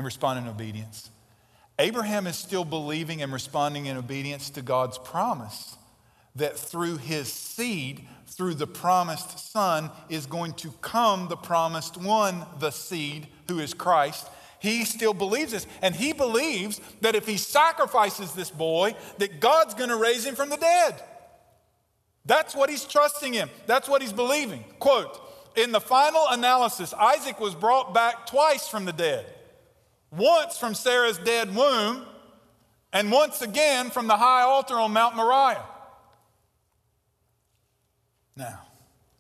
and 0.01 0.05
respond 0.07 0.39
in 0.39 0.49
obedience. 0.49 1.11
Abraham 1.79 2.27
is 2.27 2.35
still 2.35 2.65
believing 2.65 3.21
and 3.21 3.31
responding 3.35 3.85
in 3.85 3.99
obedience 3.99 4.49
to 4.49 4.63
God's 4.63 4.97
promise 4.97 5.77
that 6.37 6.59
through 6.59 6.97
his 6.97 7.31
seed, 7.31 8.09
through 8.27 8.55
the 8.55 8.67
promised 8.67 9.53
son, 9.53 9.91
is 10.09 10.25
going 10.25 10.55
to 10.55 10.71
come 10.81 11.29
the 11.29 11.37
promised 11.37 11.99
one, 11.99 12.47
the 12.61 12.71
seed, 12.71 13.27
who 13.47 13.59
is 13.59 13.75
Christ. 13.75 14.27
He 14.59 14.87
still 14.87 15.13
believes 15.13 15.53
this. 15.53 15.67
And 15.83 15.95
he 15.95 16.15
believes 16.15 16.81
that 17.03 17.15
if 17.15 17.27
he 17.27 17.37
sacrifices 17.37 18.33
this 18.33 18.51
boy, 18.51 18.95
that 19.19 19.39
God's 19.39 19.75
going 19.75 19.91
to 19.91 19.97
raise 19.97 20.25
him 20.25 20.35
from 20.35 20.49
the 20.49 20.57
dead. 20.57 20.95
That's 22.25 22.55
what 22.55 22.71
he's 22.71 22.87
trusting 22.87 23.35
in. 23.35 23.51
That's 23.67 23.87
what 23.87 24.01
he's 24.01 24.15
believing. 24.15 24.65
Quote, 24.79 25.21
in 25.57 25.73
the 25.73 25.81
final 25.81 26.25
analysis, 26.31 26.95
Isaac 26.95 27.39
was 27.39 27.55
brought 27.55 27.93
back 27.93 28.27
twice 28.27 28.67
from 28.67 28.87
the 28.87 28.95
dead 28.95 29.27
once 30.11 30.59
from 30.59 30.75
Sarah's 30.75 31.19
dead 31.19 31.55
womb, 31.55 32.05
and 32.93 33.13
once 33.13 33.43
again 33.43 33.91
from 33.91 34.07
the 34.07 34.17
high 34.17 34.43
altar 34.43 34.75
on 34.75 34.93
Mount 34.93 35.17
Moriah. 35.17 35.65
Now, 38.37 38.61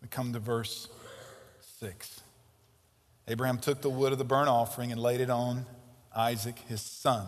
we 0.02 0.08
come 0.08 0.32
to 0.32 0.38
verse 0.38 0.88
6. 1.78 2.20
Abraham 3.28 3.58
took 3.58 3.80
the 3.80 3.90
wood 3.90 4.12
of 4.12 4.18
the 4.18 4.24
burnt 4.24 4.48
offering 4.48 4.90
and 4.90 5.00
laid 5.00 5.20
it 5.20 5.30
on 5.30 5.66
Isaac, 6.14 6.58
his 6.68 6.80
son. 6.80 7.26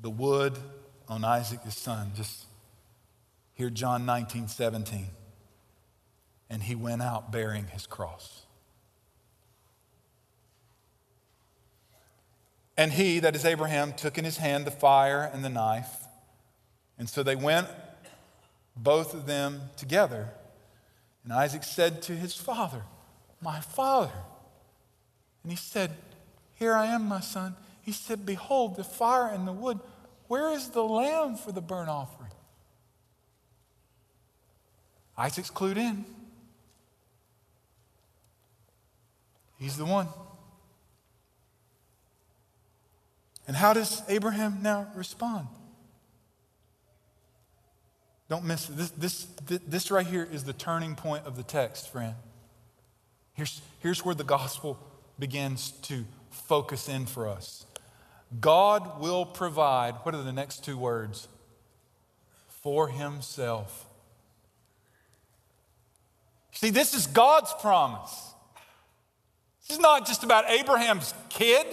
The 0.00 0.08
wood 0.08 0.56
on 1.08 1.24
Isaac, 1.24 1.62
his 1.62 1.76
son. 1.76 2.12
Just 2.16 2.46
hear 3.52 3.68
John 3.68 4.06
19, 4.06 4.48
17. 4.48 5.08
And 6.48 6.62
he 6.62 6.74
went 6.74 7.02
out 7.02 7.30
bearing 7.30 7.66
his 7.66 7.86
cross. 7.86 8.46
And 12.80 12.94
he, 12.94 13.18
that 13.18 13.36
is 13.36 13.44
Abraham, 13.44 13.92
took 13.92 14.16
in 14.16 14.24
his 14.24 14.38
hand 14.38 14.64
the 14.64 14.70
fire 14.70 15.30
and 15.34 15.44
the 15.44 15.50
knife. 15.50 16.06
And 16.98 17.10
so 17.10 17.22
they 17.22 17.36
went, 17.36 17.68
both 18.74 19.12
of 19.12 19.26
them 19.26 19.60
together. 19.76 20.30
And 21.22 21.30
Isaac 21.30 21.62
said 21.62 22.00
to 22.04 22.12
his 22.12 22.34
father, 22.34 22.84
My 23.42 23.60
father. 23.60 24.14
And 25.42 25.52
he 25.52 25.58
said, 25.58 25.90
Here 26.54 26.72
I 26.72 26.86
am, 26.86 27.04
my 27.04 27.20
son. 27.20 27.54
He 27.82 27.92
said, 27.92 28.24
Behold, 28.24 28.76
the 28.76 28.84
fire 28.84 29.28
and 29.28 29.46
the 29.46 29.52
wood. 29.52 29.78
Where 30.28 30.50
is 30.50 30.70
the 30.70 30.82
lamb 30.82 31.36
for 31.36 31.52
the 31.52 31.60
burnt 31.60 31.90
offering? 31.90 32.32
Isaac's 35.18 35.50
clued 35.50 35.76
in. 35.76 36.06
He's 39.58 39.76
the 39.76 39.84
one. 39.84 40.08
And 43.46 43.56
how 43.56 43.72
does 43.72 44.02
Abraham 44.08 44.58
now 44.62 44.86
respond? 44.94 45.48
Don't 48.28 48.44
miss 48.44 48.68
it. 48.68 48.76
This, 48.76 48.90
this, 48.90 49.26
this 49.66 49.90
right 49.90 50.06
here 50.06 50.28
is 50.30 50.44
the 50.44 50.52
turning 50.52 50.94
point 50.94 51.26
of 51.26 51.36
the 51.36 51.42
text, 51.42 51.90
friend. 51.90 52.14
Here's, 53.34 53.60
here's 53.80 54.04
where 54.04 54.14
the 54.14 54.22
gospel 54.24 54.78
begins 55.18 55.72
to 55.82 56.04
focus 56.30 56.88
in 56.88 57.06
for 57.06 57.28
us. 57.28 57.66
God 58.40 59.00
will 59.00 59.26
provide, 59.26 59.94
what 60.04 60.14
are 60.14 60.22
the 60.22 60.32
next 60.32 60.64
two 60.64 60.78
words? 60.78 61.26
For 62.62 62.88
himself. 62.88 63.86
See, 66.52 66.70
this 66.70 66.94
is 66.94 67.08
God's 67.08 67.52
promise. 67.60 68.32
This 69.66 69.76
is 69.76 69.82
not 69.82 70.06
just 70.06 70.22
about 70.22 70.48
Abraham's 70.48 71.14
kid. 71.30 71.66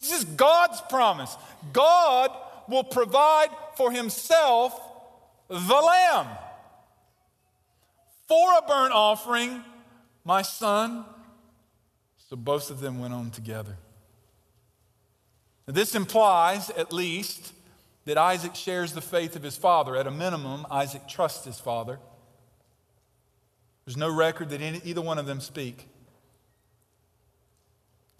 This 0.00 0.12
is 0.12 0.24
God's 0.24 0.80
promise. 0.88 1.36
God 1.72 2.30
will 2.68 2.84
provide 2.84 3.48
for 3.76 3.90
himself 3.90 4.78
the 5.48 5.56
lamb. 5.56 6.26
For 8.28 8.58
a 8.58 8.62
burnt 8.62 8.92
offering, 8.92 9.62
my 10.24 10.42
son. 10.42 11.04
So 12.28 12.36
both 12.36 12.70
of 12.70 12.80
them 12.80 13.00
went 13.00 13.12
on 13.12 13.30
together. 13.30 13.76
Now, 15.66 15.74
this 15.74 15.94
implies, 15.94 16.70
at 16.70 16.92
least, 16.92 17.52
that 18.04 18.16
Isaac 18.16 18.54
shares 18.54 18.92
the 18.92 19.00
faith 19.00 19.36
of 19.36 19.42
his 19.42 19.56
father. 19.56 19.96
At 19.96 20.06
a 20.06 20.10
minimum, 20.10 20.66
Isaac 20.70 21.08
trusts 21.08 21.44
his 21.44 21.60
father. 21.60 21.98
There's 23.84 23.96
no 23.96 24.12
record 24.14 24.50
that 24.50 24.60
any, 24.60 24.80
either 24.84 25.00
one 25.00 25.18
of 25.18 25.26
them 25.26 25.40
speak. 25.40 25.88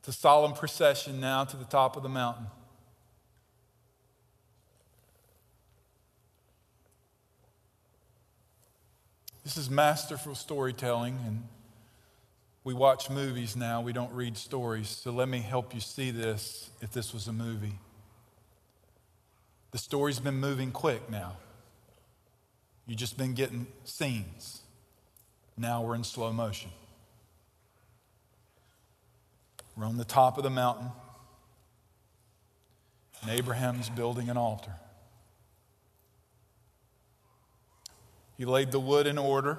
It's 0.01 0.09
a 0.09 0.13
solemn 0.13 0.55
procession 0.55 1.21
now 1.21 1.45
to 1.45 1.59
the 1.59 1.65
top 1.65 1.95
of 1.95 2.03
the 2.03 2.09
mountain. 2.09 2.47
This 9.45 9.59
is 9.59 9.69
masterful 9.69 10.35
storytelling, 10.35 11.19
and 11.27 11.43
we 12.65 12.73
watch 12.73 13.11
movies 13.11 13.57
now, 13.57 13.83
we 13.83 13.93
don't 13.93 14.13
read 14.13 14.39
stories. 14.39 14.89
So 14.89 15.11
let 15.11 15.29
me 15.29 15.41
help 15.41 15.75
you 15.75 15.81
see 15.81 16.11
this 16.11 16.71
if 16.81 16.93
this 16.93 17.13
was 17.13 17.29
a 17.29 17.33
movie. 17.33 17.79
The 19.73 19.79
story's 19.79 20.19
been 20.19 20.41
moving 20.41 20.73
quick 20.73 21.11
now. 21.11 21.37
You've 22.87 22.99
just 22.99 23.19
been 23.19 23.35
getting 23.35 23.67
scenes. 23.85 24.63
Now 25.59 25.83
we're 25.83 25.95
in 25.95 26.05
slow 26.05 26.33
motion. 26.33 26.71
We're 29.81 29.87
on 29.87 29.97
the 29.97 30.05
top 30.05 30.37
of 30.37 30.45
the 30.45 30.51
mountain, 30.51 30.91
and 33.23 33.31
Abraham's 33.31 33.89
building 33.89 34.29
an 34.29 34.37
altar. 34.37 34.75
He 38.37 38.45
laid 38.45 38.73
the 38.73 38.79
wood 38.79 39.07
in 39.07 39.17
order, 39.17 39.59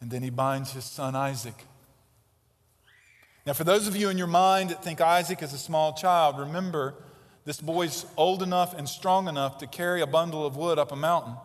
and 0.00 0.10
then 0.10 0.24
he 0.24 0.30
binds 0.30 0.72
his 0.72 0.84
son 0.84 1.14
Isaac. 1.14 1.64
Now, 3.46 3.52
for 3.52 3.62
those 3.62 3.86
of 3.86 3.94
you 3.94 4.08
in 4.08 4.18
your 4.18 4.26
mind 4.26 4.70
that 4.70 4.82
think 4.82 5.00
Isaac 5.00 5.40
is 5.40 5.52
a 5.52 5.58
small 5.58 5.92
child, 5.92 6.40
remember 6.40 6.96
this 7.44 7.60
boy's 7.60 8.04
old 8.16 8.42
enough 8.42 8.76
and 8.76 8.88
strong 8.88 9.28
enough 9.28 9.58
to 9.58 9.68
carry 9.68 10.00
a 10.00 10.08
bundle 10.08 10.44
of 10.44 10.56
wood 10.56 10.80
up 10.80 10.90
a 10.90 10.96
mountain. 10.96 11.36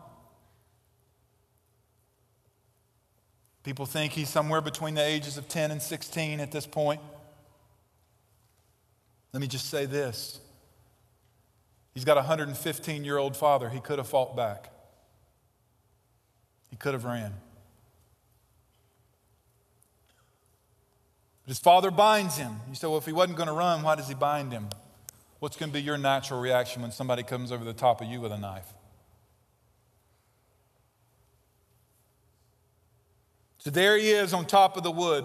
People 3.66 3.84
think 3.84 4.12
he's 4.12 4.28
somewhere 4.28 4.60
between 4.60 4.94
the 4.94 5.04
ages 5.04 5.36
of 5.36 5.48
10 5.48 5.72
and 5.72 5.82
16 5.82 6.38
at 6.38 6.52
this 6.52 6.68
point. 6.68 7.00
Let 9.32 9.40
me 9.40 9.48
just 9.48 9.68
say 9.68 9.86
this 9.86 10.38
He's 11.92 12.04
got 12.04 12.16
a 12.16 12.20
115 12.20 13.04
year 13.04 13.18
old 13.18 13.36
father. 13.36 13.68
He 13.68 13.80
could 13.80 13.98
have 13.98 14.06
fought 14.06 14.36
back, 14.36 14.70
he 16.70 16.76
could 16.76 16.94
have 16.94 17.04
ran. 17.04 17.34
But 21.42 21.48
his 21.48 21.58
father 21.58 21.90
binds 21.90 22.36
him. 22.36 22.60
You 22.68 22.76
say, 22.76 22.86
well, 22.86 22.98
if 22.98 23.06
he 23.06 23.12
wasn't 23.12 23.36
going 23.36 23.48
to 23.48 23.52
run, 23.52 23.82
why 23.82 23.96
does 23.96 24.06
he 24.06 24.14
bind 24.14 24.52
him? 24.52 24.68
What's 25.40 25.56
going 25.56 25.70
to 25.70 25.74
be 25.74 25.82
your 25.82 25.98
natural 25.98 26.40
reaction 26.40 26.82
when 26.82 26.92
somebody 26.92 27.24
comes 27.24 27.50
over 27.50 27.64
the 27.64 27.72
top 27.72 28.00
of 28.00 28.06
you 28.06 28.20
with 28.20 28.30
a 28.30 28.38
knife? 28.38 28.72
So 33.66 33.70
there 33.70 33.98
he 33.98 34.12
is 34.12 34.32
on 34.32 34.46
top 34.46 34.76
of 34.76 34.84
the 34.84 34.92
wood. 34.92 35.24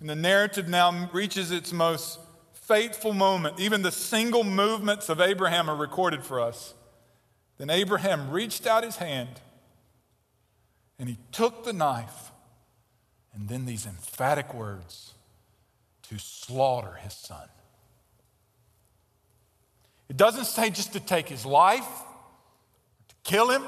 And 0.00 0.08
the 0.08 0.14
narrative 0.14 0.66
now 0.66 1.10
reaches 1.12 1.50
its 1.50 1.74
most 1.74 2.18
fateful 2.54 3.12
moment. 3.12 3.60
Even 3.60 3.82
the 3.82 3.92
single 3.92 4.44
movements 4.44 5.10
of 5.10 5.20
Abraham 5.20 5.68
are 5.68 5.76
recorded 5.76 6.24
for 6.24 6.40
us. 6.40 6.72
Then 7.58 7.68
Abraham 7.68 8.30
reached 8.30 8.66
out 8.66 8.82
his 8.82 8.96
hand 8.96 9.42
and 10.98 11.06
he 11.06 11.18
took 11.32 11.64
the 11.64 11.74
knife, 11.74 12.32
and 13.34 13.46
then 13.46 13.66
these 13.66 13.84
emphatic 13.84 14.54
words 14.54 15.12
to 16.04 16.18
slaughter 16.18 16.94
his 16.94 17.12
son. 17.12 17.46
It 20.08 20.16
doesn't 20.16 20.46
say 20.46 20.70
just 20.70 20.94
to 20.94 21.00
take 21.00 21.28
his 21.28 21.44
life, 21.44 22.04
to 23.08 23.14
kill 23.22 23.50
him. 23.50 23.64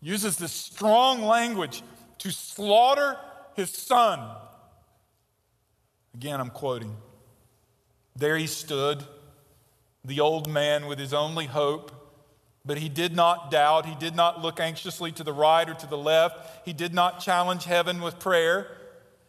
Uses 0.00 0.36
this 0.36 0.52
strong 0.52 1.22
language 1.22 1.82
to 2.18 2.30
slaughter 2.30 3.16
his 3.54 3.70
son. 3.70 4.20
Again, 6.14 6.40
I'm 6.40 6.50
quoting. 6.50 6.96
There 8.16 8.36
he 8.36 8.46
stood, 8.46 9.04
the 10.04 10.20
old 10.20 10.48
man 10.48 10.86
with 10.86 10.98
his 10.98 11.14
only 11.14 11.46
hope. 11.46 11.92
But 12.64 12.78
he 12.78 12.88
did 12.88 13.14
not 13.14 13.50
doubt. 13.50 13.86
He 13.86 13.94
did 13.94 14.14
not 14.14 14.42
look 14.42 14.60
anxiously 14.60 15.12
to 15.12 15.24
the 15.24 15.32
right 15.32 15.68
or 15.68 15.74
to 15.74 15.86
the 15.86 15.96
left. 15.96 16.66
He 16.66 16.72
did 16.72 16.92
not 16.92 17.20
challenge 17.20 17.64
heaven 17.64 18.00
with 18.00 18.18
prayer. 18.18 18.76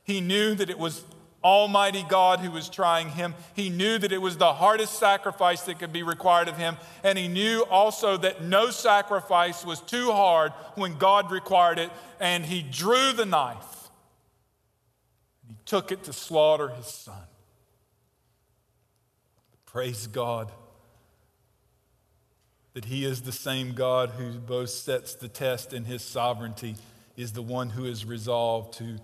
He 0.04 0.20
knew 0.20 0.54
that 0.56 0.70
it 0.70 0.78
was 0.78 1.04
Almighty 1.44 2.06
God 2.08 2.40
who 2.40 2.52
was 2.52 2.70
trying 2.70 3.10
him. 3.10 3.34
He 3.56 3.70
knew 3.70 3.98
that 3.98 4.12
it 4.12 4.22
was 4.22 4.38
the 4.38 4.54
hardest 4.54 5.00
sacrifice 5.00 5.62
that 5.64 5.80
could 5.80 5.92
be 5.92 6.04
required 6.04 6.48
of 6.48 6.58
him. 6.58 6.78
And 7.04 7.18
he 7.18 7.28
knew 7.28 7.66
also 7.70 8.18
that 8.18 8.44
no 8.44 8.70
sacrifice 8.70 9.66
was 9.66 9.80
too 9.82 10.12
hard 10.12 10.52
when 10.76 10.98
God 10.98 11.32
required 11.32 11.80
it. 11.80 11.90
And 12.20 12.46
he 12.46 12.62
drew 12.62 13.12
the 13.14 13.26
knife. 13.26 13.90
And 15.42 15.58
he 15.58 15.64
took 15.66 15.92
it 15.92 16.04
to 16.04 16.14
slaughter 16.14 16.70
his 16.70 16.88
son. 16.88 17.24
Praise 19.66 20.08
God 20.08 20.52
that 22.74 22.86
he 22.86 23.06
is 23.06 23.22
the 23.22 23.32
same 23.32 23.74
God 23.74 24.12
who 24.12 24.40
both 24.40 24.70
sets 24.70 25.16
the 25.16 25.28
test 25.28 25.74
in 25.74 25.86
his 25.86 26.02
sovereignty, 26.02 26.76
is 27.18 27.34
the 27.34 27.42
one 27.42 27.70
who 27.70 27.86
is 27.86 28.06
resolved 28.06 28.78
to 28.78 28.98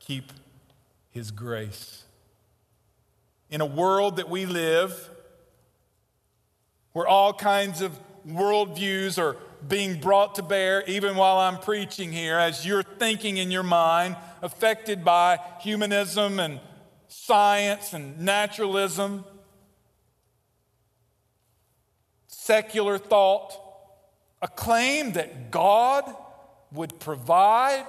keep 0.00 0.32
his 1.14 1.30
grace. 1.30 2.02
In 3.48 3.60
a 3.60 3.66
world 3.66 4.16
that 4.16 4.28
we 4.28 4.46
live, 4.46 5.08
where 6.92 7.06
all 7.06 7.32
kinds 7.32 7.80
of 7.80 7.96
worldviews 8.26 9.16
are 9.16 9.36
being 9.66 10.00
brought 10.00 10.34
to 10.34 10.42
bear, 10.42 10.82
even 10.88 11.14
while 11.14 11.38
I'm 11.38 11.58
preaching 11.58 12.10
here, 12.10 12.36
as 12.36 12.66
you're 12.66 12.82
thinking 12.82 13.36
in 13.36 13.52
your 13.52 13.62
mind, 13.62 14.16
affected 14.42 15.04
by 15.04 15.38
humanism 15.60 16.40
and 16.40 16.60
science 17.06 17.92
and 17.92 18.18
naturalism, 18.18 19.24
secular 22.26 22.98
thought, 22.98 23.56
a 24.42 24.48
claim 24.48 25.12
that 25.12 25.52
God 25.52 26.12
would 26.72 26.98
provide 26.98 27.86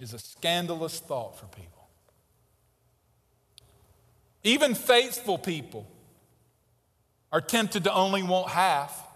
is 0.00 0.12
a 0.12 0.18
scandalous 0.18 1.00
thought 1.00 1.38
for 1.38 1.46
people. 1.46 1.88
Even 4.44 4.74
faithful 4.74 5.38
people 5.38 5.86
are 7.32 7.40
tempted 7.40 7.84
to 7.84 7.92
only 7.92 8.22
want 8.22 8.48
half. 8.50 9.06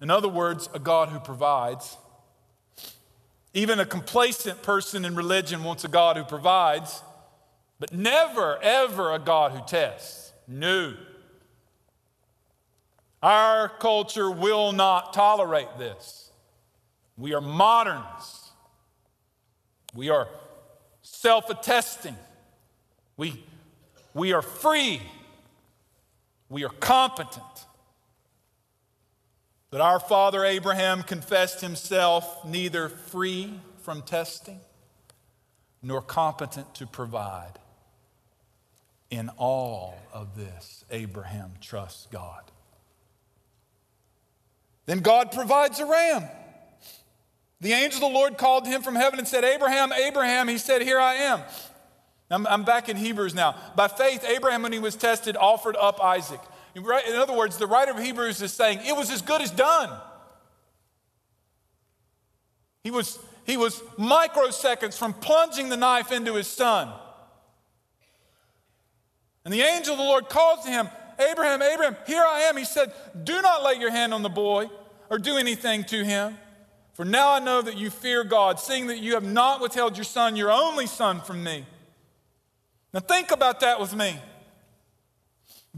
In 0.00 0.10
other 0.10 0.28
words, 0.28 0.68
a 0.72 0.78
God 0.78 1.08
who 1.08 1.18
provides. 1.18 1.96
Even 3.52 3.80
a 3.80 3.86
complacent 3.86 4.62
person 4.62 5.04
in 5.04 5.16
religion 5.16 5.64
wants 5.64 5.84
a 5.84 5.88
God 5.88 6.16
who 6.16 6.24
provides, 6.24 7.02
but 7.80 7.92
never, 7.92 8.62
ever 8.62 9.12
a 9.12 9.18
God 9.18 9.52
who 9.52 9.62
tests. 9.66 10.32
No. 10.46 10.94
Our 13.22 13.68
culture 13.68 14.30
will 14.30 14.72
not 14.72 15.12
tolerate 15.12 15.78
this. 15.78 16.30
We 17.16 17.34
are 17.34 17.40
moderns. 17.40 18.35
We 19.96 20.10
are 20.10 20.28
self 21.02 21.48
attesting. 21.48 22.16
We, 23.16 23.42
we 24.12 24.34
are 24.34 24.42
free. 24.42 25.00
We 26.48 26.64
are 26.64 26.68
competent. 26.68 27.44
But 29.70 29.80
our 29.80 29.98
father 29.98 30.44
Abraham 30.44 31.02
confessed 31.02 31.60
himself 31.60 32.44
neither 32.44 32.88
free 32.88 33.58
from 33.82 34.02
testing 34.02 34.60
nor 35.82 36.02
competent 36.02 36.74
to 36.74 36.86
provide. 36.86 37.58
In 39.10 39.30
all 39.38 39.96
of 40.12 40.36
this, 40.36 40.84
Abraham 40.90 41.52
trusts 41.60 42.06
God. 42.10 42.42
Then 44.86 45.00
God 45.00 45.32
provides 45.32 45.78
a 45.78 45.86
ram. 45.86 46.24
The 47.60 47.72
angel 47.72 48.04
of 48.04 48.12
the 48.12 48.18
Lord 48.18 48.36
called 48.36 48.64
to 48.64 48.70
him 48.70 48.82
from 48.82 48.96
heaven 48.96 49.18
and 49.18 49.26
said, 49.26 49.44
Abraham, 49.44 49.92
Abraham. 49.92 50.48
He 50.48 50.58
said, 50.58 50.82
Here 50.82 51.00
I 51.00 51.14
am. 51.14 51.40
I'm, 52.30 52.46
I'm 52.46 52.64
back 52.64 52.88
in 52.88 52.96
Hebrews 52.96 53.34
now. 53.34 53.56
By 53.74 53.88
faith, 53.88 54.24
Abraham, 54.24 54.62
when 54.62 54.72
he 54.72 54.78
was 54.78 54.96
tested, 54.96 55.36
offered 55.36 55.76
up 55.76 56.02
Isaac. 56.02 56.40
In 56.74 56.84
other 57.14 57.32
words, 57.32 57.56
the 57.56 57.66
writer 57.66 57.92
of 57.92 57.98
Hebrews 57.98 58.42
is 58.42 58.52
saying, 58.52 58.80
It 58.84 58.94
was 58.94 59.10
as 59.10 59.22
good 59.22 59.40
as 59.40 59.50
done. 59.50 59.90
He 62.84 62.90
was, 62.90 63.18
he 63.44 63.56
was 63.56 63.80
microseconds 63.98 64.96
from 64.96 65.14
plunging 65.14 65.70
the 65.70 65.76
knife 65.76 66.12
into 66.12 66.34
his 66.34 66.46
son. 66.46 66.92
And 69.44 69.54
the 69.54 69.62
angel 69.62 69.94
of 69.94 69.98
the 69.98 70.04
Lord 70.04 70.28
calls 70.28 70.64
to 70.64 70.70
him, 70.70 70.88
Abraham, 71.18 71.62
Abraham, 71.62 71.96
here 72.06 72.22
I 72.22 72.42
am. 72.42 72.56
He 72.56 72.64
said, 72.64 72.92
Do 73.24 73.40
not 73.40 73.64
lay 73.64 73.74
your 73.74 73.90
hand 73.90 74.12
on 74.12 74.22
the 74.22 74.28
boy 74.28 74.68
or 75.08 75.18
do 75.18 75.36
anything 75.36 75.84
to 75.84 76.04
him. 76.04 76.36
For 76.96 77.04
now 77.04 77.34
I 77.34 77.40
know 77.40 77.60
that 77.60 77.76
you 77.76 77.90
fear 77.90 78.24
God, 78.24 78.58
seeing 78.58 78.86
that 78.86 79.00
you 79.00 79.12
have 79.12 79.22
not 79.22 79.60
withheld 79.60 79.98
your 79.98 80.04
son, 80.04 80.34
your 80.34 80.50
only 80.50 80.86
son, 80.86 81.20
from 81.20 81.44
me. 81.44 81.66
Now 82.94 83.00
think 83.00 83.32
about 83.32 83.60
that 83.60 83.78
with 83.78 83.94
me. 83.94 84.18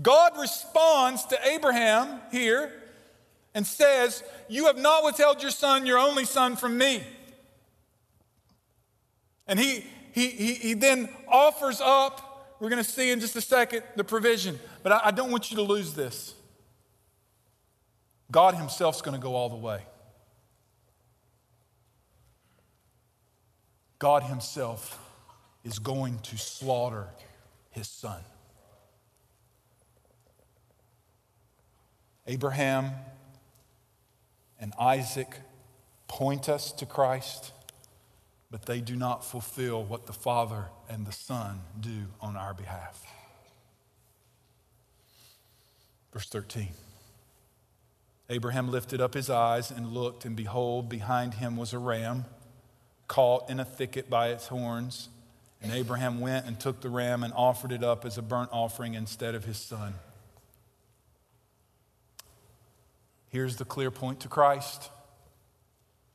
God 0.00 0.38
responds 0.38 1.24
to 1.26 1.38
Abraham 1.44 2.20
here 2.30 2.72
and 3.52 3.66
says, 3.66 4.22
You 4.48 4.66
have 4.66 4.78
not 4.78 5.02
withheld 5.02 5.42
your 5.42 5.50
son, 5.50 5.86
your 5.86 5.98
only 5.98 6.24
son, 6.24 6.54
from 6.54 6.78
me. 6.78 7.02
And 9.48 9.58
he, 9.58 9.84
he, 10.12 10.28
he, 10.28 10.54
he 10.54 10.74
then 10.74 11.08
offers 11.26 11.80
up 11.80 12.54
we're 12.60 12.70
going 12.70 12.82
to 12.82 12.88
see 12.88 13.10
in 13.10 13.18
just 13.18 13.34
a 13.34 13.40
second 13.40 13.82
the 13.96 14.04
provision. 14.04 14.60
But 14.84 14.92
I, 14.92 15.00
I 15.06 15.10
don't 15.10 15.32
want 15.32 15.50
you 15.50 15.56
to 15.56 15.62
lose 15.62 15.94
this. 15.94 16.34
God 18.30 18.54
Himself's 18.54 19.02
going 19.02 19.16
to 19.16 19.22
go 19.22 19.34
all 19.34 19.48
the 19.48 19.56
way. 19.56 19.82
God 23.98 24.24
Himself 24.24 24.98
is 25.64 25.78
going 25.78 26.18
to 26.20 26.36
slaughter 26.36 27.08
His 27.70 27.88
Son. 27.88 28.20
Abraham 32.26 32.90
and 34.60 34.72
Isaac 34.78 35.40
point 36.06 36.48
us 36.48 36.72
to 36.72 36.86
Christ 36.86 37.52
but 38.50 38.66
they 38.66 38.80
do 38.80 38.96
not 38.96 39.24
fulfill 39.24 39.84
what 39.84 40.06
the 40.06 40.12
Father 40.12 40.66
and 40.88 41.06
the 41.06 41.12
Son 41.12 41.60
do 41.78 42.06
on 42.20 42.36
our 42.36 42.54
behalf. 42.54 43.04
Verse 46.12 46.28
13 46.28 46.68
Abraham 48.30 48.70
lifted 48.70 49.00
up 49.00 49.14
his 49.14 49.30
eyes 49.30 49.70
and 49.70 49.92
looked, 49.92 50.24
and 50.26 50.36
behold, 50.36 50.88
behind 50.88 51.34
him 51.34 51.56
was 51.56 51.72
a 51.72 51.78
ram 51.78 52.26
caught 53.08 53.50
in 53.50 53.58
a 53.58 53.64
thicket 53.64 54.08
by 54.08 54.28
its 54.28 54.46
horns. 54.46 55.08
And 55.60 55.72
Abraham 55.72 56.20
went 56.20 56.46
and 56.46 56.60
took 56.60 56.80
the 56.80 56.90
ram 56.90 57.24
and 57.24 57.32
offered 57.34 57.72
it 57.72 57.82
up 57.82 58.04
as 58.04 58.16
a 58.16 58.22
burnt 58.22 58.50
offering 58.52 58.94
instead 58.94 59.34
of 59.34 59.44
his 59.44 59.56
son. 59.56 59.94
Here's 63.30 63.56
the 63.56 63.64
clear 63.64 63.90
point 63.90 64.20
to 64.20 64.28
Christ 64.28 64.90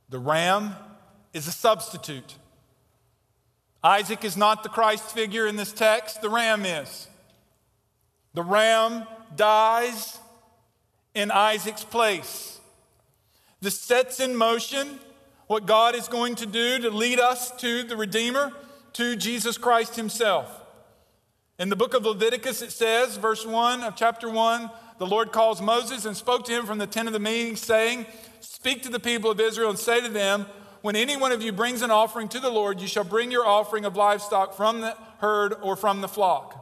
the 0.09 0.19
ram 0.19 0.75
is 1.33 1.47
a 1.47 1.51
substitute. 1.51 2.35
Isaac 3.83 4.23
is 4.23 4.37
not 4.37 4.63
the 4.63 4.69
Christ 4.69 5.03
figure 5.11 5.45
in 5.45 5.55
this 5.55 5.73
text, 5.73 6.21
the 6.21 6.29
ram 6.29 6.65
is. 6.65 7.07
The 8.33 8.43
ram 8.43 9.05
dies 9.35 10.17
in 11.13 11.31
Isaac's 11.31 11.83
place. 11.83 12.59
This 13.59 13.79
sets 13.79 14.19
in 14.19 14.35
motion 14.35 14.99
what 15.47 15.65
God 15.65 15.95
is 15.95 16.07
going 16.07 16.35
to 16.35 16.45
do 16.45 16.79
to 16.79 16.89
lead 16.89 17.19
us 17.19 17.51
to 17.57 17.83
the 17.83 17.97
Redeemer, 17.97 18.51
to 18.93 19.15
Jesus 19.15 19.57
Christ 19.57 19.95
Himself. 19.95 20.61
In 21.59 21.69
the 21.69 21.75
book 21.75 21.93
of 21.93 22.05
Leviticus, 22.05 22.61
it 22.61 22.71
says, 22.71 23.17
verse 23.17 23.45
1 23.45 23.83
of 23.83 23.95
chapter 23.95 24.29
1, 24.29 24.69
the 24.97 25.05
Lord 25.05 25.31
calls 25.31 25.61
Moses 25.61 26.05
and 26.05 26.15
spoke 26.15 26.45
to 26.45 26.51
him 26.51 26.65
from 26.65 26.77
the 26.77 26.87
tent 26.87 27.07
of 27.07 27.13
the 27.13 27.19
meeting, 27.19 27.55
saying, 27.55 28.05
Speak 28.39 28.83
to 28.83 28.89
the 28.89 28.99
people 28.99 29.29
of 29.29 29.39
Israel 29.39 29.69
and 29.69 29.77
say 29.77 30.01
to 30.01 30.09
them, 30.09 30.45
When 30.81 30.95
any 30.95 31.15
one 31.15 31.31
of 31.31 31.41
you 31.41 31.51
brings 31.51 31.81
an 31.81 31.91
offering 31.91 32.27
to 32.29 32.39
the 32.39 32.49
Lord, 32.49 32.81
you 32.81 32.87
shall 32.87 33.03
bring 33.03 33.31
your 33.31 33.45
offering 33.45 33.85
of 33.85 33.95
livestock 33.95 34.55
from 34.55 34.81
the 34.81 34.95
herd 35.19 35.55
or 35.61 35.75
from 35.75 36.01
the 36.01 36.07
flock. 36.07 36.59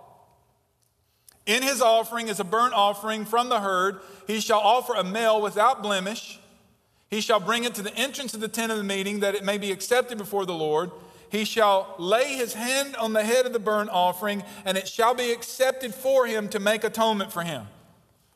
In 1.46 1.64
his 1.64 1.82
offering 1.82 2.28
is 2.28 2.40
a 2.40 2.44
burnt 2.44 2.74
offering 2.74 3.26
from 3.26 3.50
the 3.50 3.60
herd. 3.60 4.02
He 4.28 4.40
shall 4.40 4.60
offer 4.60 4.94
a 4.94 5.04
male 5.04 5.42
without 5.42 5.82
blemish. 5.82 6.40
He 7.12 7.20
shall 7.20 7.42
bring 7.42 7.66
it 7.66 7.76
to 7.76 7.82
the 7.82 7.96
entrance 7.96 8.34
of 8.34 8.40
the 8.40 8.48
tent 8.48 8.72
of 8.72 8.78
the 8.78 8.86
meeting, 8.86 9.20
that 9.20 9.36
it 9.36 9.44
may 9.44 9.58
be 9.58 9.72
accepted 9.72 10.18
before 10.18 10.46
the 10.46 10.54
Lord. 10.54 10.92
He 11.30 11.44
shall 11.44 11.94
lay 12.00 12.36
his 12.36 12.54
hand 12.54 12.96
on 12.96 13.12
the 13.12 13.24
head 13.24 13.46
of 13.46 13.52
the 13.52 13.60
burnt 13.60 13.90
offering, 13.92 14.44
and 14.66 14.78
it 14.78 14.88
shall 14.88 15.14
be 15.14 15.32
accepted 15.32 15.94
for 15.94 16.26
him 16.26 16.48
to 16.50 16.60
make 16.60 16.86
atonement 16.86 17.34
for 17.34 17.44
him. 17.44 17.68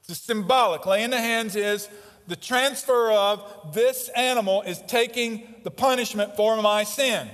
It's 0.08 0.20
symbolic. 0.20 0.86
Laying 0.86 1.10
the 1.10 1.18
hands 1.18 1.56
is 1.56 1.90
the 2.28 2.36
transfer 2.36 3.12
of 3.12 3.74
this 3.74 4.10
animal 4.10 4.62
is 4.64 4.82
taking 4.88 5.56
the 5.64 5.72
punishment 5.72 6.36
for 6.36 6.62
my 6.62 6.84
sin. 6.84 7.30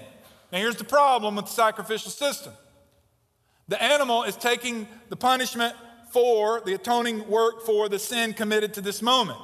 Now, 0.52 0.60
here's 0.60 0.76
the 0.76 0.84
problem 0.84 1.36
with 1.36 1.46
the 1.46 1.52
sacrificial 1.52 2.12
system 2.12 2.54
the 3.68 3.82
animal 3.82 4.24
is 4.24 4.36
taking 4.36 4.88
the 5.10 5.16
punishment 5.16 5.76
for 6.12 6.62
the 6.62 6.74
atoning 6.74 7.28
work 7.30 7.66
for 7.66 7.90
the 7.90 7.98
sin 7.98 8.34
committed 8.34 8.76
to 8.76 8.82
this 8.82 9.02
moment. 9.02 9.40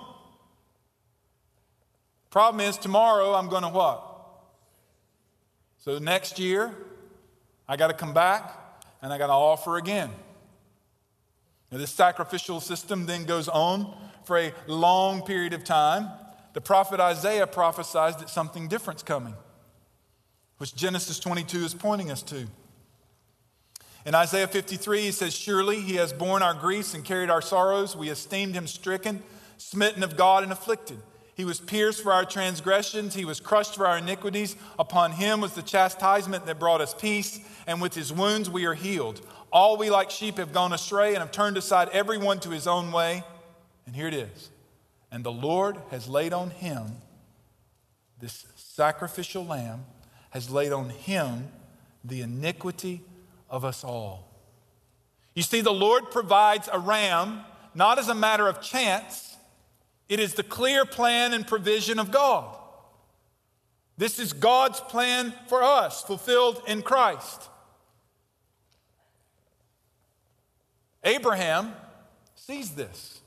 Problem 2.30 2.62
is, 2.62 2.78
tomorrow 2.78 3.34
I'm 3.34 3.50
going 3.50 3.64
to 3.64 3.70
what? 3.70 4.04
So 5.78 6.00
next 6.00 6.40
year, 6.40 6.76
I 7.68 7.78
got 7.78 7.88
to 7.88 7.94
come 7.94 8.14
back 8.14 8.54
and 9.02 9.14
I 9.14 9.18
got 9.18 9.28
to 9.28 9.34
offer 9.34 9.78
again. 9.78 10.10
Now, 11.72 11.78
this 11.78 11.92
sacrificial 11.92 12.62
system 12.62 13.06
then 13.06 13.26
goes 13.26 13.48
on 13.48 13.96
for 14.24 14.38
a 14.38 14.54
long 14.68 15.22
period 15.22 15.54
of 15.54 15.64
time. 15.64 16.10
The 16.54 16.62
prophet 16.62 17.00
Isaiah 17.00 17.48
prophesies 17.48 18.16
that 18.18 18.30
something 18.30 18.68
different's 18.68 19.04
coming, 19.04 19.36
which 20.58 20.76
Genesis 20.76 21.20
22 21.20 21.60
is 21.60 21.74
pointing 21.74 22.10
us 22.10 22.22
to. 22.24 22.48
In 24.06 24.16
Isaiah 24.16 24.48
53, 24.48 25.02
he 25.02 25.12
says, 25.12 25.36
Surely 25.36 25.82
he 25.82 25.96
has 25.96 26.14
borne 26.14 26.42
our 26.42 26.54
griefs 26.54 26.94
and 26.94 27.04
carried 27.04 27.30
our 27.30 27.42
sorrows. 27.42 27.96
We 27.96 28.10
esteemed 28.10 28.56
him 28.56 28.66
stricken, 28.66 29.22
smitten 29.58 30.02
of 30.02 30.16
God, 30.16 30.44
and 30.44 30.52
afflicted. 30.52 31.00
He 31.38 31.46
was 31.46 31.60
pierced 31.60 32.02
for 32.02 32.12
our 32.12 32.26
transgressions, 32.26 33.14
he 33.14 33.24
was 33.24 33.40
crushed 33.40 33.76
for 33.76 33.86
our 33.86 34.00
iniquities. 34.00 34.56
Upon 34.80 35.12
him 35.12 35.40
was 35.40 35.54
the 35.54 35.62
chastisement 35.62 36.48
that 36.48 36.58
brought 36.58 36.82
us 36.82 36.96
peace, 36.96 37.40
and 37.68 37.80
with 37.80 37.94
his 37.94 38.12
wounds 38.12 38.50
we 38.50 38.66
are 38.66 38.74
healed. 38.74 39.22
All 39.52 39.78
we 39.78 39.92
like 39.92 40.10
sheep 40.10 40.38
have 40.38 40.52
gone 40.52 40.74
astray 40.74 41.10
and 41.10 41.20
have 41.20 41.32
turned 41.32 41.56
aside 41.56 41.90
everyone 41.90 42.40
to 42.40 42.50
his 42.50 42.66
own 42.66 42.92
way. 42.92 43.24
And 43.86 43.96
here 43.96 44.08
it 44.08 44.16
is. 44.16 44.50
And 45.12 45.24
the 45.24 45.32
Lord 45.32 45.78
has 45.92 46.10
laid 46.10 46.34
on 46.34 46.50
him, 46.50 46.88
this 48.20 48.48
sacrificial 48.56 49.46
lamb, 49.46 49.86
has 50.32 50.50
laid 50.50 50.72
on 50.72 50.90
him 50.90 51.50
the 52.04 52.22
iniquity 52.22 53.02
of 53.48 53.64
us 53.64 53.84
all. 53.84 54.28
You 55.36 55.44
see, 55.44 55.62
the 55.62 55.72
Lord 55.72 56.10
provides 56.10 56.68
a 56.74 56.80
ram 56.80 57.42
not 57.76 58.00
as 58.00 58.08
a 58.08 58.16
matter 58.16 58.48
of 58.48 58.60
chance, 58.60 59.37
it 60.10 60.20
is 60.20 60.34
the 60.34 60.44
clear 60.44 60.86
plan 60.86 61.34
and 61.34 61.46
provision 61.46 62.00
of 62.00 62.12
God. 62.12 62.56
This 63.98 64.20
is 64.20 64.32
God's 64.32 64.80
plan 64.80 65.34
for 65.48 65.64
us, 65.64 66.04
fulfilled 66.04 66.62
in 66.68 66.82
Christ. 66.82 67.50
Abraham 71.04 71.74
sees 72.36 72.72
this. 72.72 73.22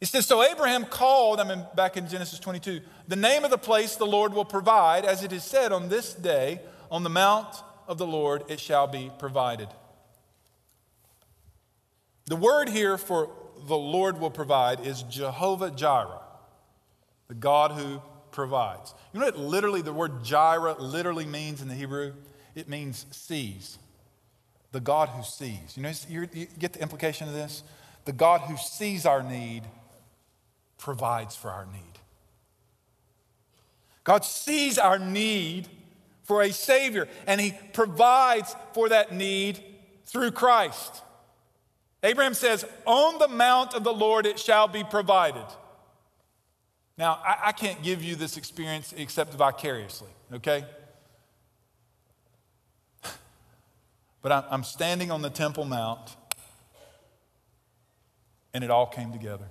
He 0.00 0.06
says, 0.06 0.26
So 0.26 0.44
Abraham 0.44 0.84
called, 0.84 1.40
I 1.40 1.44
mean, 1.44 1.64
back 1.74 1.96
in 1.96 2.08
Genesis 2.08 2.38
22, 2.38 2.80
the 3.08 3.16
name 3.16 3.44
of 3.44 3.50
the 3.50 3.58
place 3.58 3.96
the 3.96 4.06
Lord 4.06 4.32
will 4.32 4.44
provide, 4.44 5.04
as 5.04 5.24
it 5.24 5.32
is 5.32 5.42
said 5.42 5.72
on 5.72 5.88
this 5.88 6.14
day 6.14 6.60
on 6.90 7.02
the 7.02 7.10
Mount 7.10 7.56
of 7.88 7.98
the 7.98 8.06
Lord 8.06 8.44
it 8.48 8.60
shall 8.60 8.86
be 8.86 9.10
provided. 9.18 9.68
The 12.26 12.36
word 12.36 12.68
here 12.68 12.98
for 12.98 13.30
the 13.66 13.76
Lord 13.76 14.20
will 14.20 14.30
provide 14.30 14.86
is 14.86 15.02
Jehovah 15.04 15.70
Jireh, 15.70 16.20
the 17.28 17.34
God 17.34 17.72
who 17.72 18.00
provides. 18.30 18.94
You 19.12 19.20
know 19.20 19.26
what 19.26 19.38
literally 19.38 19.82
the 19.82 19.92
word 19.92 20.22
Jireh 20.24 20.76
literally 20.78 21.26
means 21.26 21.60
in 21.60 21.68
the 21.68 21.74
Hebrew? 21.74 22.14
It 22.54 22.68
means 22.68 23.06
sees. 23.10 23.78
The 24.72 24.80
God 24.80 25.08
who 25.08 25.22
sees. 25.22 25.76
You 25.76 25.82
know, 25.82 25.92
you 26.08 26.26
get 26.58 26.74
the 26.74 26.82
implication 26.82 27.26
of 27.28 27.34
this? 27.34 27.62
The 28.04 28.12
God 28.12 28.42
who 28.42 28.56
sees 28.56 29.06
our 29.06 29.22
need 29.22 29.62
provides 30.78 31.36
for 31.36 31.50
our 31.50 31.66
need. 31.66 31.98
God 34.04 34.24
sees 34.24 34.78
our 34.78 34.98
need 34.98 35.68
for 36.22 36.42
a 36.42 36.52
Savior, 36.52 37.08
and 37.26 37.40
He 37.40 37.52
provides 37.72 38.54
for 38.72 38.88
that 38.90 39.12
need 39.12 39.62
through 40.06 40.30
Christ. 40.30 41.02
Abraham 42.02 42.34
says, 42.34 42.64
On 42.86 43.18
the 43.18 43.28
mount 43.28 43.74
of 43.74 43.84
the 43.84 43.92
Lord 43.92 44.26
it 44.26 44.38
shall 44.38 44.68
be 44.68 44.84
provided. 44.84 45.46
Now, 46.96 47.20
I, 47.24 47.38
I 47.46 47.52
can't 47.52 47.82
give 47.82 48.02
you 48.02 48.16
this 48.16 48.36
experience 48.36 48.92
except 48.96 49.34
vicariously, 49.34 50.10
okay? 50.32 50.64
But 54.20 54.32
I'm, 54.32 54.44
I'm 54.50 54.64
standing 54.64 55.12
on 55.12 55.22
the 55.22 55.30
Temple 55.30 55.64
Mount, 55.64 56.16
and 58.52 58.64
it 58.64 58.70
all 58.70 58.86
came 58.86 59.12
together. 59.12 59.46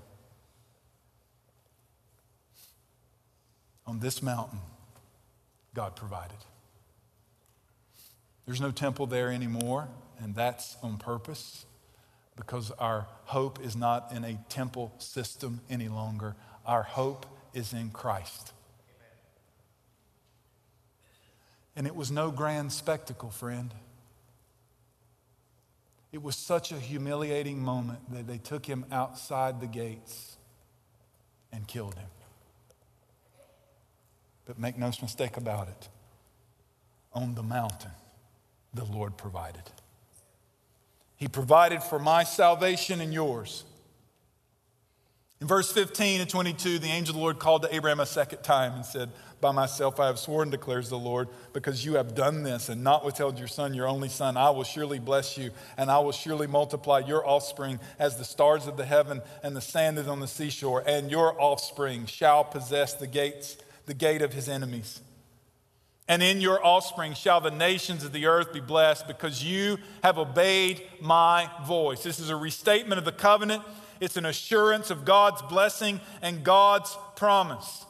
On 3.86 4.00
this 4.00 4.22
mountain, 4.22 4.60
God 5.74 5.96
provided. 5.96 6.36
There's 8.46 8.60
no 8.60 8.72
temple 8.72 9.06
there 9.06 9.32
anymore, 9.32 9.88
and 10.20 10.36
that's 10.36 10.76
on 10.84 10.98
purpose 10.98 11.66
because 12.38 12.72
our 12.72 13.08
hope 13.26 13.60
is 13.62 13.76
not 13.76 14.14
in 14.16 14.24
a 14.24 14.40
temple 14.48 14.94
system 15.00 15.60
any 15.70 15.90
longer. 15.90 16.36
Our 16.66 16.84
hope 16.84 17.26
is 17.54 17.74
in 17.74 17.90
Christ. 17.90 18.54
And 21.76 21.86
it 21.86 21.96
was 21.96 22.10
no 22.10 22.32
grand 22.32 22.72
spectacle, 22.72 23.30
friend. 23.30 23.74
It 26.12 26.24
was 26.24 26.36
such 26.36 26.72
a 26.72 26.80
humiliating 26.80 27.62
moment 27.62 28.12
that 28.14 28.28
they 28.28 28.38
took 28.38 28.66
him 28.66 28.86
outside 28.92 29.60
the 29.60 29.68
gates 29.68 30.38
and 31.52 31.68
killed 31.68 31.96
him. 31.96 32.08
But 34.46 34.58
make 34.58 34.78
no 34.78 34.88
mistake 35.02 35.38
about 35.38 35.68
it, 35.68 35.90
on 37.14 37.36
the 37.36 37.44
mountain, 37.44 37.92
the 38.74 38.86
Lord 38.86 39.18
provided. 39.18 39.64
He 41.18 41.28
provided 41.28 41.84
for 41.84 42.00
my 42.00 42.24
salvation 42.24 43.02
and 43.02 43.14
yours. 43.14 43.66
In 45.40 45.48
verse 45.48 45.72
15 45.72 46.22
and 46.22 46.30
22, 46.30 46.80
the 46.80 46.88
angel 46.88 47.12
of 47.12 47.18
the 47.18 47.22
Lord 47.22 47.38
called 47.38 47.62
to 47.62 47.76
Abraham 47.76 48.00
a 48.00 48.08
second 48.08 48.42
time 48.42 48.74
and 48.74 48.84
said, 48.84 49.12
By 49.40 49.52
myself 49.52 50.00
I 50.00 50.08
have 50.08 50.18
sworn, 50.18 50.50
declares 50.50 50.90
the 50.90 50.98
Lord, 50.98 51.28
because 51.54 51.86
you 51.86 51.96
have 51.96 52.16
done 52.16 52.42
this 52.42 52.70
and 52.70 52.84
not 52.84 53.06
withheld 53.06 53.38
your 53.38 53.48
son, 53.48 53.76
your 53.76 53.88
only 53.88 54.10
son. 54.10 54.36
I 54.36 54.50
will 54.50 54.64
surely 54.64 54.98
bless 54.98 55.38
you, 55.38 55.52
and 55.78 55.92
I 55.92 56.00
will 56.00 56.12
surely 56.12 56.48
multiply 56.48 57.00
your 57.00 57.28
offspring 57.28 57.80
as 58.00 58.18
the 58.18 58.26
stars 58.26 58.66
of 58.66 58.78
the 58.78 58.86
heaven 58.86 59.22
and 59.44 59.56
the 59.56 59.62
sand 59.62 60.00
is 60.00 60.08
on 60.08 60.22
the 60.22 60.28
seashore, 60.28 60.84
and 60.88 61.12
your 61.12 61.40
offspring 61.40 62.08
shall 62.08 62.44
possess 62.44 62.96
the 62.96 63.08
gates, 63.08 63.58
the 63.86 63.94
gate 63.94 64.24
of 64.24 64.34
his 64.34 64.50
enemies. 64.50 65.02
And 66.08 66.24
in 66.24 66.40
your 66.40 66.66
offspring 66.66 67.14
shall 67.14 67.42
the 67.42 67.52
nations 67.52 68.04
of 68.04 68.14
the 68.14 68.28
earth 68.28 68.54
be 68.54 68.62
blessed 68.62 69.08
because 69.08 69.44
you 69.44 69.78
have 70.04 70.18
obeyed 70.18 70.82
my 71.02 71.50
voice. 71.66 72.04
This 72.04 72.20
is 72.20 72.30
a 72.30 72.36
restatement 72.36 72.98
of 72.98 73.06
the 73.06 73.12
covenant. 73.12 73.64
It's 74.00 74.16
an 74.16 74.26
assurance 74.26 74.90
of 74.90 75.04
God's 75.04 75.42
blessing 75.44 76.00
and 76.22 76.44
God's 76.44 76.98
promise. 77.16 77.86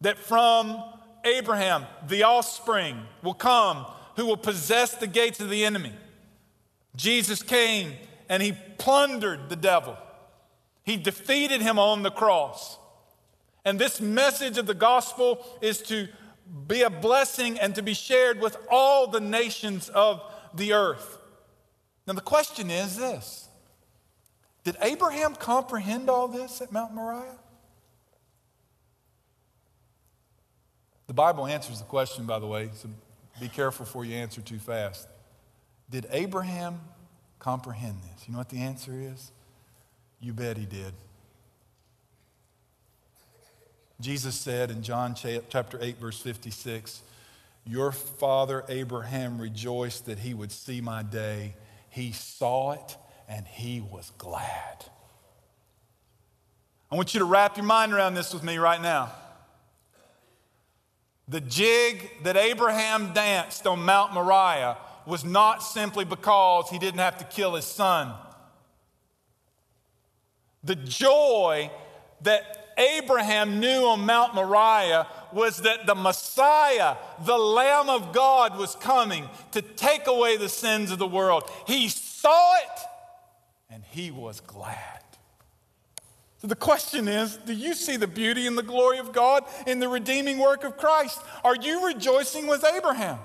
That 0.00 0.16
from 0.16 0.82
Abraham, 1.24 1.84
the 2.06 2.22
offspring 2.22 3.02
will 3.22 3.34
come 3.34 3.84
who 4.16 4.26
will 4.26 4.36
possess 4.36 4.94
the 4.94 5.06
gates 5.06 5.40
of 5.40 5.50
the 5.50 5.64
enemy. 5.64 5.92
Jesus 6.96 7.42
came 7.42 7.92
and 8.28 8.42
he 8.42 8.56
plundered 8.78 9.48
the 9.48 9.56
devil, 9.56 9.96
he 10.84 10.96
defeated 10.96 11.60
him 11.60 11.78
on 11.78 12.02
the 12.02 12.10
cross. 12.10 12.78
And 13.64 13.78
this 13.78 14.00
message 14.00 14.56
of 14.56 14.66
the 14.66 14.74
gospel 14.74 15.44
is 15.60 15.82
to 15.82 16.08
be 16.66 16.82
a 16.82 16.90
blessing 16.90 17.58
and 17.58 17.74
to 17.74 17.82
be 17.82 17.94
shared 17.94 18.40
with 18.40 18.56
all 18.70 19.06
the 19.06 19.20
nations 19.20 19.88
of 19.90 20.22
the 20.54 20.72
earth. 20.72 21.18
Now, 22.06 22.14
the 22.14 22.20
question 22.20 22.70
is 22.70 22.96
this 22.96 23.48
Did 24.64 24.76
Abraham 24.80 25.34
comprehend 25.34 26.08
all 26.08 26.28
this 26.28 26.60
at 26.60 26.72
Mount 26.72 26.94
Moriah? 26.94 27.38
The 31.06 31.14
Bible 31.14 31.46
answers 31.46 31.78
the 31.78 31.86
question, 31.86 32.26
by 32.26 32.38
the 32.38 32.46
way, 32.46 32.70
so 32.74 32.88
be 33.40 33.48
careful 33.48 33.86
before 33.86 34.04
you 34.04 34.14
answer 34.14 34.42
too 34.42 34.58
fast. 34.58 35.08
Did 35.90 36.06
Abraham 36.10 36.80
comprehend 37.38 37.96
this? 38.02 38.26
You 38.26 38.32
know 38.32 38.38
what 38.38 38.50
the 38.50 38.58
answer 38.58 38.92
is? 38.94 39.32
You 40.20 40.34
bet 40.34 40.58
he 40.58 40.66
did. 40.66 40.92
Jesus 44.00 44.36
said 44.36 44.70
in 44.70 44.82
John 44.82 45.16
chapter 45.16 45.78
8, 45.80 45.98
verse 45.98 46.20
56, 46.20 47.02
Your 47.66 47.90
father 47.90 48.64
Abraham 48.68 49.40
rejoiced 49.40 50.06
that 50.06 50.20
he 50.20 50.34
would 50.34 50.52
see 50.52 50.80
my 50.80 51.02
day. 51.02 51.54
He 51.90 52.12
saw 52.12 52.72
it 52.72 52.96
and 53.28 53.44
he 53.46 53.80
was 53.80 54.12
glad. 54.16 54.84
I 56.92 56.94
want 56.94 57.12
you 57.12 57.18
to 57.18 57.26
wrap 57.26 57.56
your 57.56 57.66
mind 57.66 57.92
around 57.92 58.14
this 58.14 58.32
with 58.32 58.44
me 58.44 58.58
right 58.58 58.80
now. 58.80 59.10
The 61.26 61.40
jig 61.40 62.08
that 62.22 62.36
Abraham 62.36 63.12
danced 63.12 63.66
on 63.66 63.84
Mount 63.84 64.14
Moriah 64.14 64.78
was 65.06 65.24
not 65.24 65.62
simply 65.62 66.04
because 66.04 66.70
he 66.70 66.78
didn't 66.78 67.00
have 67.00 67.18
to 67.18 67.24
kill 67.24 67.54
his 67.54 67.64
son. 67.64 68.12
The 70.62 70.76
joy 70.76 71.70
that 72.22 72.67
Abraham 72.78 73.60
knew 73.60 73.86
on 73.86 74.06
Mount 74.06 74.34
Moriah 74.34 75.06
was 75.32 75.58
that 75.62 75.86
the 75.86 75.94
Messiah, 75.94 76.96
the 77.24 77.36
Lamb 77.36 77.88
of 77.90 78.12
God, 78.12 78.56
was 78.56 78.76
coming 78.76 79.28
to 79.52 79.60
take 79.60 80.06
away 80.06 80.36
the 80.36 80.48
sins 80.48 80.90
of 80.90 80.98
the 80.98 81.06
world. 81.06 81.50
He 81.66 81.88
saw 81.88 82.56
it 82.56 82.80
and 83.70 83.82
he 83.90 84.10
was 84.10 84.40
glad. 84.40 85.02
So 86.38 86.46
the 86.46 86.56
question 86.56 87.08
is 87.08 87.36
do 87.36 87.52
you 87.52 87.74
see 87.74 87.96
the 87.96 88.06
beauty 88.06 88.46
and 88.46 88.56
the 88.56 88.62
glory 88.62 88.98
of 88.98 89.12
God 89.12 89.44
in 89.66 89.80
the 89.80 89.88
redeeming 89.88 90.38
work 90.38 90.64
of 90.64 90.76
Christ? 90.76 91.20
Are 91.44 91.56
you 91.56 91.86
rejoicing 91.86 92.46
with 92.46 92.64
Abraham? 92.64 93.18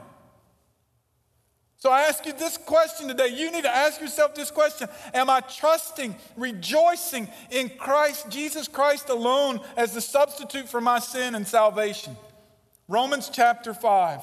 So 1.84 1.92
I 1.92 2.04
ask 2.04 2.26
you 2.26 2.32
this 2.32 2.56
question 2.56 3.10
today. 3.10 3.28
You 3.28 3.52
need 3.52 3.64
to 3.64 3.76
ask 3.76 4.00
yourself 4.00 4.34
this 4.36 4.50
question 4.50 4.88
Am 5.14 5.30
I 5.30 5.42
trusting, 5.42 6.16
rejoicing 6.38 7.28
in 7.52 7.70
Christ, 7.78 8.30
Jesus 8.30 8.70
Christ 8.70 9.10
alone, 9.10 9.60
as 9.76 9.94
the 9.94 10.00
substitute 10.00 10.70
for 10.70 10.80
my 10.80 11.00
sin 11.00 11.36
and 11.36 11.46
salvation? 11.46 12.16
Romans 12.88 13.30
chapter 13.30 13.74
5. 13.74 14.22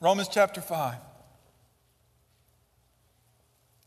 Romans 0.00 0.28
chapter 0.32 0.62
5. 0.62 0.94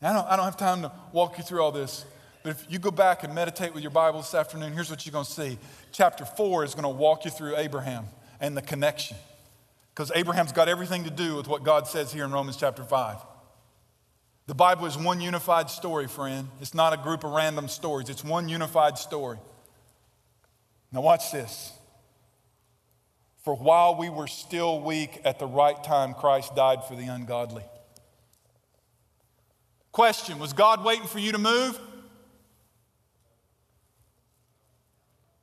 I 0.00 0.12
don't, 0.12 0.28
I 0.28 0.36
don't 0.36 0.44
have 0.44 0.56
time 0.56 0.82
to 0.82 0.92
walk 1.10 1.36
you 1.36 1.42
through 1.42 1.62
all 1.62 1.72
this. 1.72 2.04
But 2.44 2.50
if 2.50 2.64
you 2.70 2.78
go 2.78 2.92
back 2.92 3.24
and 3.24 3.34
meditate 3.34 3.74
with 3.74 3.82
your 3.82 3.90
Bible 3.90 4.20
this 4.20 4.36
afternoon, 4.36 4.72
here's 4.72 4.88
what 4.88 5.04
you're 5.04 5.12
going 5.12 5.24
to 5.24 5.32
see. 5.32 5.58
Chapter 5.90 6.24
4 6.24 6.62
is 6.62 6.76
going 6.76 6.84
to 6.84 6.96
walk 6.96 7.24
you 7.24 7.32
through 7.32 7.56
Abraham 7.56 8.06
and 8.40 8.56
the 8.56 8.62
connection. 8.62 9.16
Because 9.94 10.12
Abraham's 10.14 10.52
got 10.52 10.68
everything 10.68 11.04
to 11.04 11.10
do 11.10 11.36
with 11.36 11.48
what 11.48 11.62
God 11.62 11.86
says 11.86 12.12
here 12.12 12.24
in 12.24 12.32
Romans 12.32 12.56
chapter 12.56 12.84
5. 12.84 13.16
The 14.46 14.54
Bible 14.54 14.86
is 14.86 14.96
one 14.96 15.20
unified 15.20 15.70
story, 15.70 16.08
friend. 16.08 16.48
It's 16.60 16.74
not 16.74 16.92
a 16.92 16.96
group 16.96 17.22
of 17.24 17.32
random 17.32 17.68
stories, 17.68 18.08
it's 18.08 18.24
one 18.24 18.48
unified 18.48 18.98
story. 18.98 19.38
Now, 20.92 21.02
watch 21.02 21.30
this. 21.30 21.72
For 23.44 23.54
while 23.54 23.96
we 23.96 24.10
were 24.10 24.26
still 24.26 24.80
weak, 24.80 25.20
at 25.24 25.38
the 25.38 25.46
right 25.46 25.82
time, 25.82 26.14
Christ 26.14 26.54
died 26.54 26.84
for 26.84 26.94
the 26.94 27.06
ungodly. 27.06 27.64
Question 29.92 30.38
Was 30.38 30.52
God 30.52 30.84
waiting 30.84 31.06
for 31.06 31.18
you 31.18 31.32
to 31.32 31.38
move? 31.38 31.78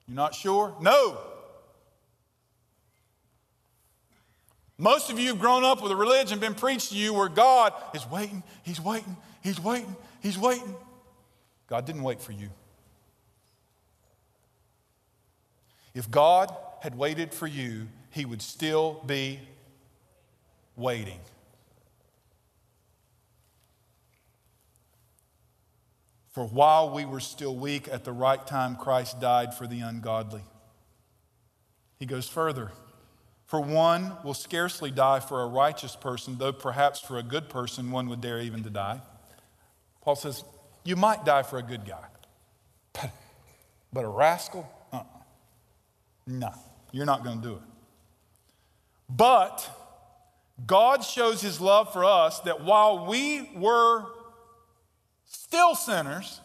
You're 0.07 0.15
not 0.15 0.35
sure? 0.35 0.75
No. 0.79 1.17
Most 4.77 5.09
of 5.09 5.17
you 5.19 5.29
have 5.29 5.39
grown 5.39 5.63
up 5.63 5.81
with 5.81 5.91
a 5.91 5.95
religion 5.95 6.39
been 6.39 6.53
preached 6.53 6.91
to 6.91 6.97
you 6.97 7.13
where 7.13 7.29
God 7.29 7.73
is 7.95 8.05
waiting, 8.09 8.43
He's 8.63 8.79
waiting, 8.79 9.17
He's 9.41 9.59
waiting, 9.59 9.95
He's 10.21 10.37
waiting. 10.37 10.75
God 11.67 11.85
didn't 11.85 12.03
wait 12.03 12.21
for 12.21 12.31
you. 12.31 12.49
If 15.95 16.11
God 16.11 16.55
had 16.81 16.95
waited 16.95 17.33
for 17.33 17.47
you, 17.47 17.87
He 18.11 18.23
would 18.23 18.41
still 18.41 19.01
be 19.05 19.39
waiting. 20.75 21.19
For 26.37 26.45
while 26.45 26.91
we 26.91 27.03
were 27.03 27.19
still 27.19 27.55
weak, 27.55 27.87
at 27.87 28.03
the 28.03 28.11
right 28.11 28.45
time, 28.45 28.75
Christ 28.75 29.19
died 29.19 29.55
for 29.55 29.65
the 29.65 29.79
ungodly. 29.79 30.43
He 31.97 32.05
goes 32.05 32.27
further. 32.27 32.71
For 33.47 33.61
one 33.61 34.11
will 34.25 34.33
scarcely 34.33 34.91
die 34.91 35.21
for 35.21 35.41
a 35.41 35.47
righteous 35.47 35.95
person, 35.95 36.37
though 36.37 36.51
perhaps 36.51 36.99
for 36.99 37.17
a 37.17 37.23
good 37.23 37.47
person 37.47 37.91
one 37.91 38.09
would 38.09 38.19
dare 38.19 38.41
even 38.41 38.61
to 38.63 38.69
die. 38.69 39.01
Paul 40.01 40.17
says, 40.17 40.43
You 40.83 40.97
might 40.97 41.23
die 41.23 41.43
for 41.43 41.57
a 41.57 41.63
good 41.63 41.85
guy, 41.85 42.03
but, 42.93 43.09
but 43.91 44.03
a 44.03 44.09
rascal? 44.09 44.69
Uh-uh. 44.91 45.03
No, 46.27 46.53
you're 46.91 47.05
not 47.05 47.23
going 47.23 47.41
to 47.41 47.47
do 47.47 47.53
it. 47.55 47.61
But 49.09 49.69
God 50.65 51.05
shows 51.05 51.41
his 51.41 51.61
love 51.61 51.93
for 51.93 52.03
us 52.03 52.41
that 52.41 52.65
while 52.65 53.05
we 53.05 53.49
were 53.55 54.05
still 55.25 55.73
sinners, 55.73 56.41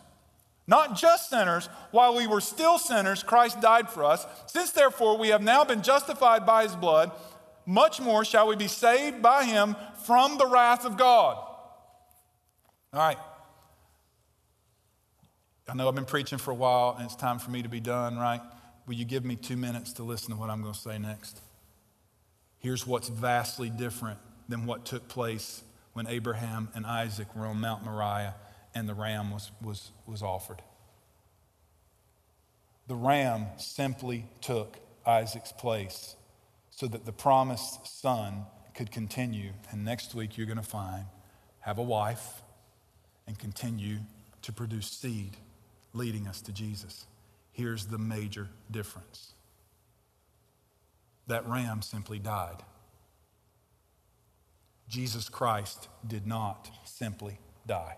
not 0.67 0.97
just 0.97 1.31
sinners, 1.31 1.69
while 1.91 2.17
we 2.17 2.27
were 2.27 2.41
still 2.41 2.79
sinners, 2.79 3.23
Christ 3.23 3.61
died 3.61 3.89
for 3.91 4.05
us. 4.05 4.25
Since 4.47 4.71
therefore 4.73 5.19
we 5.19 5.29
have 5.29 5.43
now 5.43 5.65
been 5.65 5.83
justified 5.83 6.47
by 6.47 6.63
his 6.63 6.77
blood, 6.77 7.11
much 7.67 8.01
more 8.01 8.25
shall 8.25 8.49
we 8.49 8.57
be 8.57 8.69
saved 8.69 9.23
by 9.23 9.45
him 9.45 9.77
from 10.05 10.39
the 10.39 10.47
wrath 10.47 10.85
of 10.85 10.97
God. 10.97 11.37
All 12.93 13.01
right. 13.01 13.19
I 15.69 15.75
know 15.75 15.89
I've 15.89 15.95
been 15.95 16.05
preaching 16.05 16.39
for 16.39 16.51
a 16.51 16.55
while 16.55 16.95
and 16.97 17.07
it's 17.07 17.17
time 17.17 17.39
for 17.39 17.51
me 17.51 17.63
to 17.63 17.69
be 17.69 17.81
done, 17.81 18.17
right? 18.17 18.41
Will 18.87 18.95
you 18.95 19.05
give 19.05 19.25
me 19.25 19.37
two 19.37 19.57
minutes 19.57 19.93
to 19.95 20.03
listen 20.03 20.31
to 20.31 20.37
what 20.37 20.51
I'm 20.51 20.61
going 20.61 20.75
to 20.75 20.79
say 20.79 20.99
next? 20.99 21.41
Here's 22.59 22.87
what's 22.87 23.09
vastly 23.09 23.71
different 23.71 24.19
than 24.49 24.67
what 24.67 24.85
took 24.85 25.09
place 25.09 25.63
when 25.93 26.07
Abraham 26.07 26.69
and 26.75 26.85
Isaac 26.87 27.35
were 27.35 27.47
on 27.47 27.61
Mount 27.61 27.85
Moriah 27.85 28.35
and 28.75 28.89
the 28.89 28.95
ram 28.95 29.31
was, 29.31 29.51
was, 29.61 29.91
was 30.07 30.23
offered. 30.23 30.63
The 32.89 32.95
ram 32.95 33.47
simply 33.59 34.27
took 34.41 34.79
Isaac's 35.07 35.53
place 35.53 36.17
so 36.71 36.87
that 36.89 37.05
the 37.05 37.13
promised 37.13 37.87
son 38.01 38.47
could 38.75 38.91
continue. 38.91 39.53
And 39.71 39.85
next 39.85 40.15
week, 40.15 40.37
you're 40.37 40.47
going 40.47 40.57
to 40.57 40.63
find, 40.63 41.05
have 41.61 41.79
a 41.79 41.83
wife, 41.83 42.43
and 43.27 43.39
continue 43.39 43.99
to 44.43 44.53
produce 44.53 44.89
seed 44.89 45.37
leading 45.95 46.27
us 46.27 46.41
to 46.43 46.53
Jesus. 46.53 47.07
Here's 47.53 47.87
the 47.87 47.99
major 47.99 48.49
difference 48.71 49.35
that 51.29 51.47
ram 51.47 51.83
simply 51.83 52.19
died. 52.19 52.63
Jesus 54.89 55.29
Christ 55.29 55.89
did 56.07 56.27
not 56.27 56.71
simply 56.85 57.39
die. 57.67 57.97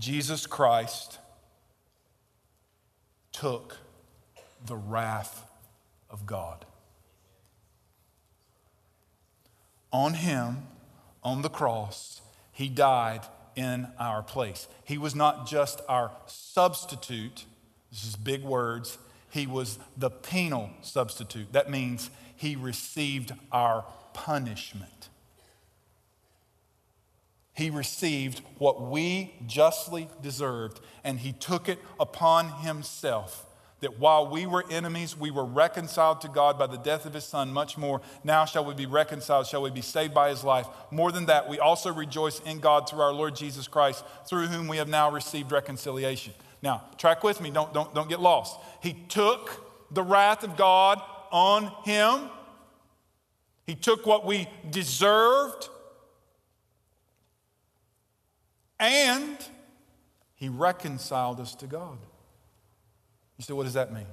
Jesus 0.00 0.46
Christ 0.46 1.18
took 3.32 3.76
the 4.64 4.74
wrath 4.74 5.44
of 6.08 6.24
God. 6.24 6.64
On 9.92 10.14
him, 10.14 10.62
on 11.22 11.42
the 11.42 11.50
cross, 11.50 12.22
he 12.50 12.70
died 12.70 13.20
in 13.54 13.88
our 13.98 14.22
place. 14.22 14.68
He 14.84 14.96
was 14.96 15.14
not 15.14 15.46
just 15.46 15.82
our 15.86 16.12
substitute, 16.26 17.44
this 17.90 18.06
is 18.06 18.16
big 18.16 18.42
words, 18.42 18.96
he 19.30 19.46
was 19.46 19.78
the 19.98 20.10
penal 20.10 20.70
substitute. 20.80 21.52
That 21.52 21.70
means 21.70 22.08
he 22.34 22.56
received 22.56 23.34
our 23.52 23.84
punishment. 24.14 25.09
He 27.52 27.70
received 27.70 28.42
what 28.58 28.80
we 28.80 29.34
justly 29.46 30.08
deserved, 30.22 30.80
and 31.04 31.18
he 31.18 31.32
took 31.32 31.68
it 31.68 31.78
upon 31.98 32.48
himself. 32.62 33.46
That 33.80 33.98
while 33.98 34.28
we 34.28 34.44
were 34.44 34.64
enemies, 34.70 35.16
we 35.16 35.30
were 35.30 35.44
reconciled 35.44 36.20
to 36.20 36.28
God 36.28 36.58
by 36.58 36.66
the 36.66 36.76
death 36.76 37.06
of 37.06 37.14
his 37.14 37.24
son, 37.24 37.50
much 37.50 37.78
more. 37.78 38.02
Now 38.22 38.44
shall 38.44 38.64
we 38.64 38.74
be 38.74 38.86
reconciled, 38.86 39.46
shall 39.46 39.62
we 39.62 39.70
be 39.70 39.80
saved 39.80 40.12
by 40.12 40.28
his 40.28 40.44
life. 40.44 40.66
More 40.90 41.10
than 41.10 41.26
that, 41.26 41.48
we 41.48 41.58
also 41.58 41.92
rejoice 41.92 42.40
in 42.40 42.60
God 42.60 42.88
through 42.88 43.00
our 43.00 43.12
Lord 43.12 43.34
Jesus 43.34 43.66
Christ, 43.66 44.04
through 44.28 44.48
whom 44.48 44.68
we 44.68 44.76
have 44.76 44.88
now 44.88 45.10
received 45.10 45.50
reconciliation. 45.50 46.34
Now, 46.62 46.84
track 46.98 47.24
with 47.24 47.40
me, 47.40 47.50
don't, 47.50 47.72
don't, 47.72 47.94
don't 47.94 48.08
get 48.08 48.20
lost. 48.20 48.60
He 48.82 48.92
took 49.08 49.66
the 49.90 50.02
wrath 50.02 50.44
of 50.44 50.56
God 50.56 51.00
on 51.32 51.72
him, 51.84 52.28
he 53.66 53.74
took 53.76 54.04
what 54.04 54.26
we 54.26 54.48
deserved 54.68 55.68
and 58.80 59.36
he 60.34 60.48
reconciled 60.48 61.38
us 61.38 61.54
to 61.56 61.66
God. 61.66 61.98
You 63.36 63.44
say, 63.44 63.52
what 63.52 63.64
does 63.64 63.74
that 63.74 63.92
mean? 63.92 64.06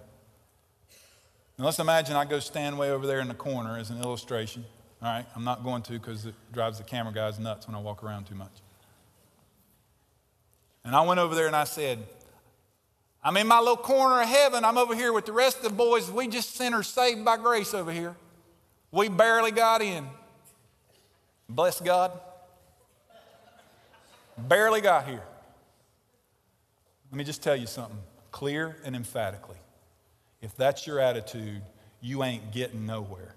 Now 1.58 1.66
let's 1.66 1.80
imagine 1.80 2.16
I 2.16 2.26
go 2.26 2.40
stand 2.40 2.78
way 2.78 2.92
over 2.92 3.08
there 3.08 3.20
in 3.20 3.30
the 3.30 3.34
corner 3.34 3.78
as 3.78 3.90
an 3.90 4.00
illustration. 4.00 4.64
All 5.02 5.10
right, 5.10 5.26
I'm 5.36 5.44
not 5.44 5.64
going 5.64 5.82
to 5.84 5.94
because 5.94 6.26
it 6.26 6.36
drives 6.52 6.78
the 6.78 6.84
camera 6.84 7.14
guys 7.14 7.40
nuts 7.40 7.68
when 7.68 7.76
I 7.76 7.80
walk 7.80 8.04
around 8.04 8.26
too 8.26 8.36
much. 8.36 8.52
And 10.84 10.96
I 10.96 11.02
went 11.02 11.20
over 11.20 11.34
there 11.34 11.48
and 11.48 11.56
I 11.56 11.64
said, 11.64 12.00
I'm 13.24 13.36
in 13.38 13.48
my 13.48 13.60
little 13.60 13.78
corner 13.78 14.22
of 14.22 14.28
heaven. 14.28 14.64
I'm 14.64 14.78
over 14.78 14.96
here 14.96 15.12
with 15.12 15.26
the 15.26 15.34
rest 15.34 15.58
of 15.58 15.64
the 15.64 15.70
boys. 15.70 16.10
We 16.12 16.28
just 16.28 16.56
sinners 16.56 16.88
saved 16.88 17.26
by 17.26 17.38
grace 17.38 17.74
over 17.74 17.92
here. 17.92 18.16
We 18.92 19.10
barely 19.10 19.52
got 19.52 19.82
in. 19.82 20.08
Bless 21.50 21.82
God. 21.82 22.12
Barely 24.38 24.82
got 24.82 25.08
here. 25.08 25.24
Let 27.12 27.18
me 27.18 27.24
just 27.24 27.42
tell 27.42 27.56
you 27.56 27.68
something 27.68 27.98
clear 28.32 28.78
and 28.84 28.96
emphatically. 28.96 29.58
If 30.42 30.56
that's 30.56 30.86
your 30.86 31.00
attitude, 31.00 31.62
you 32.02 32.24
ain't 32.24 32.52
getting 32.52 32.86
nowhere. 32.86 33.34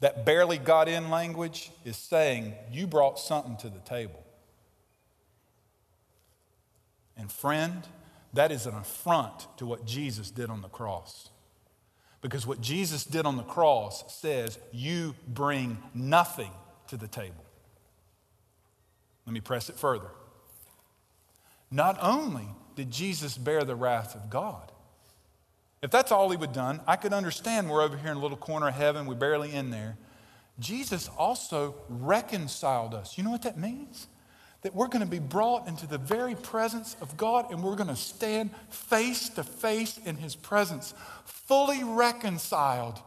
That 0.00 0.26
barely 0.26 0.58
got 0.58 0.88
in 0.88 1.10
language 1.10 1.70
is 1.84 1.96
saying 1.96 2.54
you 2.70 2.86
brought 2.86 3.18
something 3.18 3.56
to 3.58 3.68
the 3.68 3.80
table. 3.80 4.22
And 7.16 7.32
friend, 7.32 7.86
that 8.34 8.52
is 8.52 8.66
an 8.66 8.74
affront 8.74 9.46
to 9.56 9.66
what 9.66 9.86
Jesus 9.86 10.30
did 10.30 10.50
on 10.50 10.60
the 10.60 10.68
cross. 10.68 11.30
Because 12.20 12.46
what 12.46 12.60
Jesus 12.60 13.04
did 13.04 13.26
on 13.26 13.36
the 13.36 13.42
cross 13.42 14.04
says 14.14 14.58
you 14.72 15.14
bring 15.26 15.78
nothing 15.94 16.50
to 16.94 17.00
the 17.00 17.08
table. 17.08 17.44
Let 19.26 19.32
me 19.32 19.40
press 19.40 19.68
it 19.68 19.76
further. 19.76 20.10
Not 21.70 21.98
only 22.00 22.46
did 22.76 22.90
Jesus 22.90 23.36
bear 23.36 23.64
the 23.64 23.74
wrath 23.74 24.14
of 24.14 24.30
God, 24.30 24.70
if 25.82 25.90
that's 25.90 26.12
all 26.12 26.30
he 26.30 26.36
would 26.36 26.52
done, 26.52 26.80
I 26.86 26.96
could 26.96 27.12
understand 27.12 27.68
we're 27.68 27.82
over 27.82 27.96
here 27.96 28.12
in 28.12 28.16
a 28.16 28.20
little 28.20 28.36
corner 28.36 28.68
of 28.68 28.74
heaven, 28.74 29.06
we're 29.06 29.16
barely 29.16 29.52
in 29.52 29.70
there. 29.70 29.98
Jesus 30.60 31.10
also 31.18 31.74
reconciled 31.88 32.94
us. 32.94 33.18
You 33.18 33.24
know 33.24 33.30
what 33.30 33.42
that 33.42 33.58
means? 33.58 34.06
that 34.64 34.74
we're 34.74 34.88
going 34.88 35.00
to 35.00 35.06
be 35.06 35.18
brought 35.18 35.68
into 35.68 35.86
the 35.86 35.98
very 35.98 36.34
presence 36.34 36.96
of 37.02 37.18
God 37.18 37.52
and 37.52 37.62
we're 37.62 37.76
going 37.76 37.88
to 37.88 37.94
stand 37.94 38.50
face 38.70 39.28
to 39.28 39.44
face 39.44 39.98
in 40.06 40.16
His 40.16 40.34
presence, 40.34 40.94
fully 41.26 41.84
reconciled, 41.84 42.98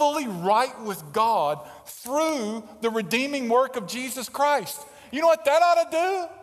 fully 0.00 0.26
right 0.26 0.80
with 0.80 1.12
God 1.12 1.60
through 1.84 2.66
the 2.80 2.88
redeeming 2.88 3.50
work 3.50 3.76
of 3.76 3.86
Jesus 3.86 4.30
Christ. 4.30 4.80
You 5.12 5.20
know 5.20 5.26
what 5.26 5.44
that 5.44 5.60
ought 5.60 5.90
to 5.90 5.90
do? 5.90 6.34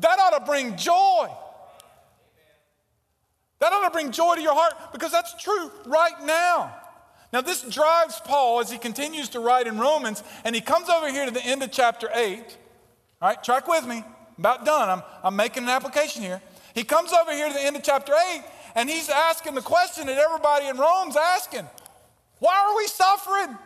That 0.00 0.18
ought 0.18 0.36
to 0.36 0.44
bring 0.44 0.76
joy. 0.76 1.28
That 3.60 3.72
ought 3.72 3.84
to 3.84 3.92
bring 3.92 4.10
joy 4.10 4.34
to 4.34 4.42
your 4.42 4.56
heart 4.56 4.74
because 4.90 5.12
that's 5.12 5.40
true 5.40 5.70
right 5.86 6.20
now. 6.24 6.74
Now, 7.32 7.42
this 7.42 7.62
drives 7.62 8.20
Paul 8.24 8.58
as 8.58 8.72
he 8.72 8.78
continues 8.78 9.28
to 9.30 9.40
write 9.40 9.68
in 9.68 9.78
Romans, 9.78 10.24
and 10.44 10.52
he 10.52 10.60
comes 10.60 10.88
over 10.88 11.08
here 11.08 11.26
to 11.26 11.30
the 11.30 11.44
end 11.44 11.62
of 11.62 11.70
chapter 11.70 12.08
8. 12.12 12.40
All 13.22 13.28
right, 13.28 13.42
track 13.44 13.68
with 13.68 13.86
me. 13.86 13.98
I'm 13.98 14.04
about 14.38 14.64
done. 14.64 14.88
I'm, 14.88 15.02
I'm 15.22 15.36
making 15.36 15.62
an 15.62 15.68
application 15.68 16.22
here. 16.22 16.42
He 16.74 16.82
comes 16.82 17.12
over 17.12 17.30
here 17.30 17.46
to 17.46 17.54
the 17.54 17.62
end 17.62 17.76
of 17.76 17.84
chapter 17.84 18.14
8 18.34 18.42
and 18.74 18.90
he's 18.90 19.08
asking 19.08 19.54
the 19.54 19.62
question 19.62 20.08
that 20.08 20.18
everybody 20.18 20.66
in 20.66 20.76
Rome's 20.76 21.16
asking 21.16 21.68
Why 22.38 22.66
are 22.66 22.76
we 22.76 22.86
suffering? 22.86 23.58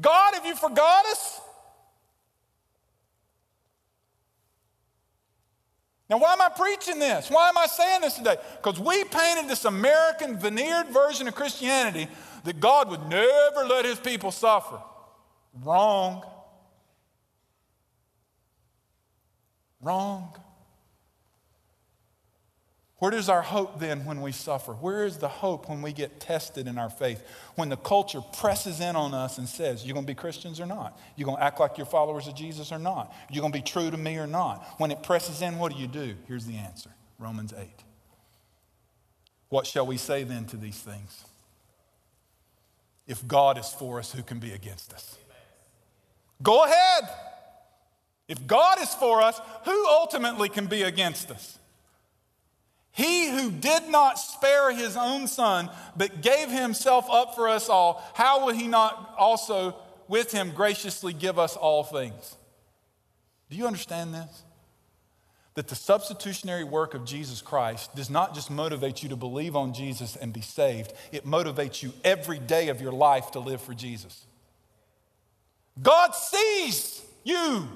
God, 0.00 0.34
have 0.34 0.46
you 0.46 0.54
forgot 0.54 1.06
us? 1.06 1.40
Now, 6.08 6.18
why 6.18 6.32
am 6.32 6.40
I 6.40 6.48
preaching 6.48 6.98
this? 6.98 7.28
Why 7.30 7.50
am 7.50 7.58
I 7.58 7.66
saying 7.66 8.00
this 8.00 8.14
today? 8.14 8.36
Because 8.56 8.80
we 8.80 9.04
painted 9.04 9.48
this 9.48 9.66
American 9.66 10.38
veneered 10.38 10.86
version 10.86 11.28
of 11.28 11.34
Christianity 11.34 12.08
that 12.44 12.60
God 12.60 12.90
would 12.90 13.06
never 13.08 13.64
let 13.68 13.84
his 13.84 13.98
people 13.98 14.30
suffer. 14.30 14.80
Wrong. 15.62 16.24
Wrong. 19.82 20.34
Where 22.98 23.12
does 23.12 23.28
our 23.28 23.42
hope 23.42 23.78
then 23.78 24.04
when 24.04 24.20
we 24.20 24.32
suffer? 24.32 24.72
Where 24.72 25.04
is 25.04 25.18
the 25.18 25.28
hope 25.28 25.68
when 25.68 25.82
we 25.82 25.92
get 25.92 26.18
tested 26.18 26.66
in 26.66 26.78
our 26.78 26.90
faith? 26.90 27.22
When 27.54 27.68
the 27.68 27.76
culture 27.76 28.20
presses 28.20 28.80
in 28.80 28.96
on 28.96 29.14
us 29.14 29.38
and 29.38 29.48
says, 29.48 29.86
You're 29.86 29.94
going 29.94 30.04
to 30.04 30.10
be 30.10 30.16
Christians 30.16 30.58
or 30.58 30.66
not? 30.66 30.98
You're 31.14 31.26
going 31.26 31.38
to 31.38 31.44
act 31.44 31.60
like 31.60 31.78
you're 31.78 31.86
followers 31.86 32.26
of 32.26 32.34
Jesus 32.34 32.72
or 32.72 32.78
not? 32.78 33.14
You're 33.30 33.42
going 33.42 33.52
to 33.52 33.58
be 33.58 33.62
true 33.62 33.88
to 33.90 33.96
me 33.96 34.16
or 34.16 34.26
not? 34.26 34.66
When 34.78 34.90
it 34.90 35.04
presses 35.04 35.42
in, 35.42 35.58
what 35.58 35.72
do 35.72 35.78
you 35.78 35.86
do? 35.86 36.16
Here's 36.26 36.44
the 36.44 36.56
answer 36.56 36.90
Romans 37.20 37.54
8. 37.56 37.68
What 39.48 39.64
shall 39.64 39.86
we 39.86 39.96
say 39.96 40.24
then 40.24 40.46
to 40.46 40.56
these 40.56 40.78
things? 40.78 41.24
If 43.06 43.26
God 43.26 43.58
is 43.58 43.68
for 43.68 44.00
us, 44.00 44.12
who 44.12 44.22
can 44.22 44.40
be 44.40 44.52
against 44.52 44.92
us? 44.92 45.16
Go 46.42 46.64
ahead. 46.64 47.08
If 48.26 48.46
God 48.46 48.80
is 48.82 48.92
for 48.94 49.22
us, 49.22 49.40
who 49.64 49.86
ultimately 49.88 50.48
can 50.48 50.66
be 50.66 50.82
against 50.82 51.30
us? 51.30 51.58
He 52.98 53.30
who 53.30 53.52
did 53.52 53.88
not 53.90 54.18
spare 54.18 54.74
his 54.74 54.96
own 54.96 55.28
son, 55.28 55.70
but 55.96 56.20
gave 56.20 56.50
himself 56.50 57.08
up 57.08 57.36
for 57.36 57.48
us 57.48 57.68
all, 57.68 58.02
how 58.14 58.44
will 58.44 58.52
he 58.52 58.66
not 58.66 59.14
also 59.16 59.76
with 60.08 60.32
him 60.32 60.50
graciously 60.50 61.12
give 61.12 61.38
us 61.38 61.54
all 61.54 61.84
things? 61.84 62.36
Do 63.50 63.56
you 63.56 63.68
understand 63.68 64.12
this? 64.12 64.42
That 65.54 65.68
the 65.68 65.76
substitutionary 65.76 66.64
work 66.64 66.94
of 66.94 67.04
Jesus 67.04 67.40
Christ 67.40 67.94
does 67.94 68.10
not 68.10 68.34
just 68.34 68.50
motivate 68.50 69.04
you 69.04 69.10
to 69.10 69.16
believe 69.16 69.54
on 69.54 69.74
Jesus 69.74 70.16
and 70.16 70.32
be 70.32 70.40
saved, 70.40 70.92
it 71.12 71.24
motivates 71.24 71.80
you 71.84 71.92
every 72.02 72.40
day 72.40 72.66
of 72.66 72.80
your 72.80 72.90
life 72.90 73.30
to 73.30 73.38
live 73.38 73.60
for 73.60 73.74
Jesus. 73.74 74.26
God 75.80 76.16
sees 76.16 77.00
you. 77.22 77.68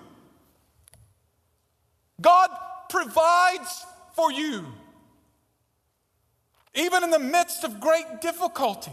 God 2.20 2.50
provides 2.88 3.86
for 4.16 4.32
you, 4.32 4.66
even 6.74 7.04
in 7.04 7.10
the 7.10 7.18
midst 7.18 7.64
of 7.64 7.80
great 7.80 8.20
difficulty. 8.20 8.92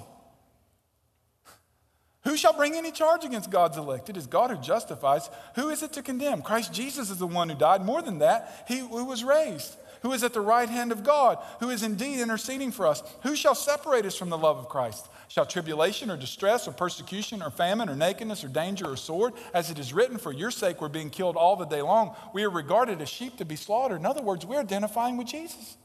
Who 2.24 2.36
shall 2.36 2.54
bring 2.54 2.76
any 2.76 2.92
charge 2.92 3.24
against 3.24 3.50
God's 3.50 3.78
elect? 3.78 4.10
It 4.10 4.18
is 4.18 4.28
God 4.28 4.52
who 4.52 4.58
justifies. 4.58 5.30
Who 5.56 5.70
is 5.70 5.84
it 5.84 5.94
to 5.94 6.02
condemn? 6.02 6.42
Christ 6.42 6.74
Jesus 6.74 7.10
is 7.10 7.18
the 7.18 7.28
one 7.28 7.50
who 7.50 7.56
died. 7.56 7.84
More 7.84 8.02
than 8.02 8.20
that, 8.20 8.66
he 8.68 8.80
who 8.80 9.06
was 9.06 9.24
raised 9.24 9.76
who 10.02 10.14
is 10.14 10.24
at 10.24 10.34
the 10.34 10.42
right 10.42 10.70
hand 10.70 10.92
of 10.92 11.04
God, 11.04 11.40
who 11.60 11.70
is 11.70 11.84
indeed 11.84 12.20
interceding 12.20 12.72
for 12.72 12.88
us. 12.88 13.04
Who 13.24 13.36
shall 13.36 13.56
separate 13.56 14.06
us 14.06 14.16
from 14.16 14.30
the 14.30 14.38
love 14.38 14.58
of 14.58 14.70
Christ? 14.70 15.08
Shall 15.28 15.46
tribulation 15.46 16.10
or 16.10 16.18
distress 16.18 16.68
or 16.68 16.72
persecution 16.72 17.42
or 17.42 17.50
famine 17.50 17.90
or 17.90 17.96
nakedness 17.96 18.44
or 18.44 18.48
danger 18.48 18.90
or 18.90 18.96
sword? 18.96 19.34
As 19.54 19.70
it 19.70 19.80
is 19.80 19.94
written, 19.94 20.18
for 20.18 20.32
your 20.32 20.52
sake 20.52 20.82
we're 20.82 20.90
being 20.90 21.10
killed 21.10 21.36
all 21.36 21.56
the 21.56 21.66
day 21.66 21.82
long. 21.82 22.16
We 22.34 22.44
are 22.44 22.50
regarded 22.50 23.02
as 23.02 23.10
sheep 23.10 23.38
to 23.38 23.46
be 23.46 23.56
slaughtered. 23.56 24.00
In 24.00 24.06
other 24.06 24.22
words, 24.22 24.46
we're 24.46 24.60
identifying 24.60 25.18
with 25.18 25.28
Jesus. 25.28 25.78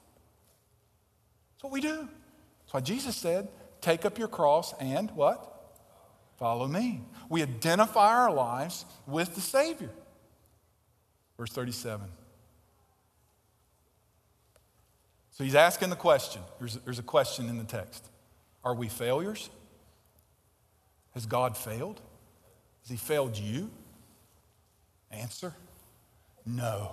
What 1.65 1.73
we 1.73 1.81
do. 1.81 1.97
That's 1.97 2.75
why 2.75 2.81
Jesus 2.81 3.17
said, 3.17 3.49
Take 3.81 4.05
up 4.05 4.19
your 4.19 4.29
cross 4.29 4.75
and 4.79 5.11
what? 5.13 5.73
Follow 6.37 6.69
me. 6.69 7.01
We 7.31 7.41
identify 7.41 8.13
our 8.13 8.31
lives 8.31 8.85
with 9.07 9.35
the 9.35 9.41
Savior. 9.41 9.89
Verse 11.39 11.51
37. 11.53 12.07
So 15.31 15.43
he's 15.43 15.55
asking 15.55 15.89
the 15.89 15.97
question. 15.97 16.43
There's, 16.59 16.77
there's 16.85 16.99
a 16.99 17.03
question 17.03 17.49
in 17.49 17.57
the 17.57 17.65
text 17.65 18.11
Are 18.63 18.75
we 18.75 18.89
failures? 18.89 19.49
Has 21.15 21.25
God 21.25 21.57
failed? 21.57 22.03
Has 22.83 22.91
he 22.91 22.97
failed 22.99 23.39
you? 23.39 23.71
Answer 25.11 25.55
No. 26.45 26.93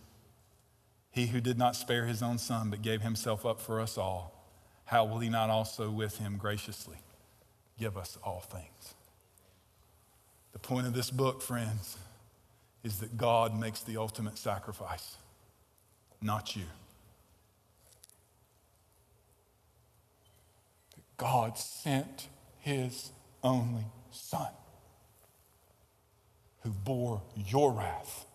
He 1.11 1.27
who 1.27 1.41
did 1.41 1.57
not 1.57 1.75
spare 1.75 2.05
his 2.05 2.23
own 2.23 2.37
son, 2.37 2.69
but 2.69 2.81
gave 2.81 3.01
himself 3.01 3.45
up 3.45 3.59
for 3.59 3.79
us 3.79 3.97
all, 3.97 4.33
how 4.85 5.05
will 5.05 5.19
he 5.19 5.29
not 5.29 5.49
also 5.49 5.89
with 5.91 6.17
him 6.17 6.37
graciously 6.37 6.97
give 7.79 7.97
us 7.97 8.17
all 8.23 8.39
things? 8.41 8.95
The 10.53 10.59
point 10.59 10.87
of 10.87 10.93
this 10.93 11.11
book, 11.11 11.41
friends, 11.41 11.97
is 12.83 12.99
that 12.99 13.17
God 13.17 13.57
makes 13.59 13.81
the 13.81 13.97
ultimate 13.97 14.37
sacrifice, 14.37 15.17
not 16.21 16.55
you. 16.55 16.63
God 21.17 21.57
sent 21.57 22.27
his 22.59 23.11
only 23.43 23.85
son. 24.11 24.47
who 26.63 26.69
bore 26.71 27.21
your 27.35 27.71
wrath. 27.71 28.25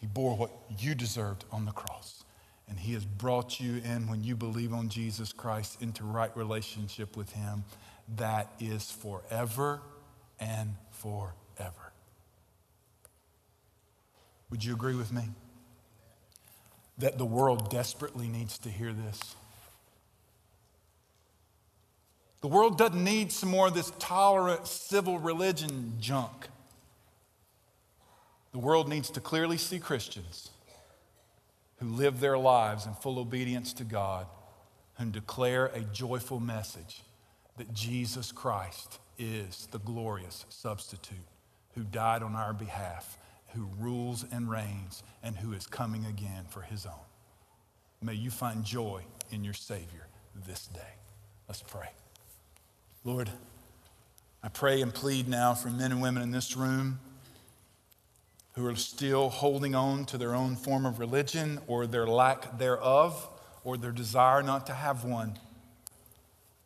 He 0.00 0.06
bore 0.06 0.36
what 0.36 0.50
you 0.78 0.94
deserved 0.94 1.44
on 1.52 1.66
the 1.66 1.72
cross. 1.72 2.24
And 2.68 2.78
he 2.78 2.94
has 2.94 3.04
brought 3.04 3.60
you 3.60 3.82
in 3.84 4.08
when 4.08 4.24
you 4.24 4.36
believe 4.36 4.72
on 4.72 4.88
Jesus 4.88 5.32
Christ 5.32 5.82
into 5.82 6.04
right 6.04 6.34
relationship 6.36 7.16
with 7.16 7.32
him 7.32 7.64
that 8.16 8.50
is 8.60 8.90
forever 8.90 9.80
and 10.38 10.76
forever. 10.90 11.92
Would 14.50 14.64
you 14.64 14.72
agree 14.72 14.94
with 14.94 15.12
me? 15.12 15.22
That 16.98 17.18
the 17.18 17.26
world 17.26 17.70
desperately 17.70 18.28
needs 18.28 18.58
to 18.58 18.68
hear 18.68 18.92
this. 18.92 19.36
The 22.40 22.48
world 22.48 22.78
doesn't 22.78 23.02
need 23.02 23.32
some 23.32 23.50
more 23.50 23.66
of 23.66 23.74
this 23.74 23.92
tolerant 23.98 24.66
civil 24.66 25.18
religion 25.18 25.94
junk. 26.00 26.48
The 28.52 28.58
world 28.58 28.88
needs 28.88 29.10
to 29.10 29.20
clearly 29.20 29.58
see 29.58 29.78
Christians 29.78 30.50
who 31.78 31.86
live 31.86 32.20
their 32.20 32.36
lives 32.36 32.86
in 32.86 32.94
full 32.94 33.18
obedience 33.18 33.72
to 33.74 33.84
God, 33.84 34.26
who 34.98 35.06
declare 35.06 35.66
a 35.66 35.80
joyful 35.80 36.40
message 36.40 37.02
that 37.56 37.72
Jesus 37.72 38.32
Christ 38.32 38.98
is 39.18 39.68
the 39.70 39.78
glorious 39.78 40.44
substitute 40.48 41.18
who 41.74 41.84
died 41.84 42.22
on 42.22 42.34
our 42.34 42.52
behalf, 42.52 43.18
who 43.54 43.68
rules 43.78 44.24
and 44.32 44.50
reigns, 44.50 45.02
and 45.22 45.36
who 45.36 45.52
is 45.52 45.66
coming 45.66 46.04
again 46.06 46.44
for 46.48 46.62
his 46.62 46.86
own. 46.86 46.92
May 48.02 48.14
you 48.14 48.30
find 48.30 48.64
joy 48.64 49.02
in 49.30 49.44
your 49.44 49.54
Savior 49.54 50.06
this 50.46 50.66
day. 50.66 50.80
Let's 51.48 51.62
pray. 51.62 51.88
Lord, 53.04 53.30
I 54.42 54.48
pray 54.48 54.82
and 54.82 54.92
plead 54.92 55.28
now 55.28 55.54
for 55.54 55.68
men 55.68 55.92
and 55.92 56.02
women 56.02 56.22
in 56.22 56.30
this 56.30 56.56
room 56.56 56.98
who 58.52 58.66
are 58.66 58.76
still 58.76 59.28
holding 59.28 59.74
on 59.74 60.04
to 60.06 60.18
their 60.18 60.34
own 60.34 60.56
form 60.56 60.84
of 60.84 60.98
religion 60.98 61.60
or 61.66 61.86
their 61.86 62.06
lack 62.06 62.58
thereof 62.58 63.28
or 63.64 63.76
their 63.76 63.92
desire 63.92 64.42
not 64.42 64.66
to 64.66 64.72
have 64.72 65.04
one. 65.04 65.38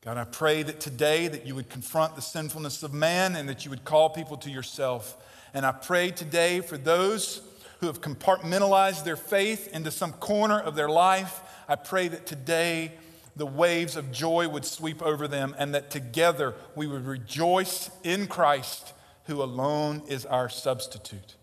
God, 0.04 0.18
I 0.18 0.24
pray 0.24 0.62
that 0.62 0.80
today 0.80 1.28
that 1.28 1.46
you 1.46 1.54
would 1.54 1.70
confront 1.70 2.14
the 2.14 2.22
sinfulness 2.22 2.82
of 2.82 2.92
man 2.92 3.36
and 3.36 3.48
that 3.48 3.64
you 3.64 3.70
would 3.70 3.84
call 3.84 4.10
people 4.10 4.36
to 4.38 4.50
yourself. 4.50 5.16
And 5.54 5.64
I 5.64 5.72
pray 5.72 6.10
today 6.10 6.60
for 6.60 6.76
those 6.76 7.40
who 7.80 7.86
have 7.86 8.00
compartmentalized 8.00 9.04
their 9.04 9.16
faith 9.16 9.68
into 9.72 9.90
some 9.90 10.12
corner 10.12 10.60
of 10.60 10.74
their 10.74 10.88
life. 10.88 11.40
I 11.68 11.76
pray 11.76 12.08
that 12.08 12.26
today 12.26 12.92
the 13.36 13.46
waves 13.46 13.96
of 13.96 14.12
joy 14.12 14.48
would 14.48 14.64
sweep 14.64 15.02
over 15.02 15.26
them, 15.26 15.54
and 15.58 15.74
that 15.74 15.90
together 15.90 16.54
we 16.76 16.86
would 16.86 17.04
rejoice 17.04 17.90
in 18.02 18.26
Christ, 18.26 18.92
who 19.24 19.42
alone 19.42 20.02
is 20.06 20.24
our 20.24 20.48
substitute, 20.48 21.34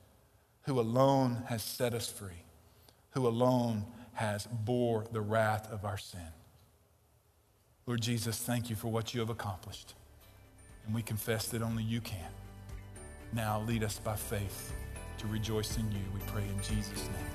who 0.71 0.79
alone 0.79 1.43
has 1.49 1.61
set 1.61 1.93
us 1.93 2.07
free, 2.07 2.45
who 3.09 3.27
alone 3.27 3.83
has 4.13 4.47
bore 4.47 5.03
the 5.11 5.19
wrath 5.19 5.69
of 5.69 5.83
our 5.83 5.97
sin. 5.97 6.31
Lord 7.85 7.99
Jesus, 8.01 8.37
thank 8.37 8.69
you 8.69 8.77
for 8.77 8.87
what 8.87 9.13
you 9.13 9.19
have 9.19 9.29
accomplished. 9.29 9.95
And 10.85 10.95
we 10.95 11.01
confess 11.01 11.49
that 11.49 11.61
only 11.61 11.83
you 11.83 11.99
can. 11.99 12.31
Now 13.33 13.59
lead 13.67 13.83
us 13.83 13.99
by 13.99 14.15
faith 14.15 14.71
to 15.17 15.27
rejoice 15.27 15.75
in 15.75 15.91
you. 15.91 15.99
We 16.13 16.21
pray 16.27 16.43
in 16.43 16.57
Jesus' 16.63 17.03
name. 17.09 17.27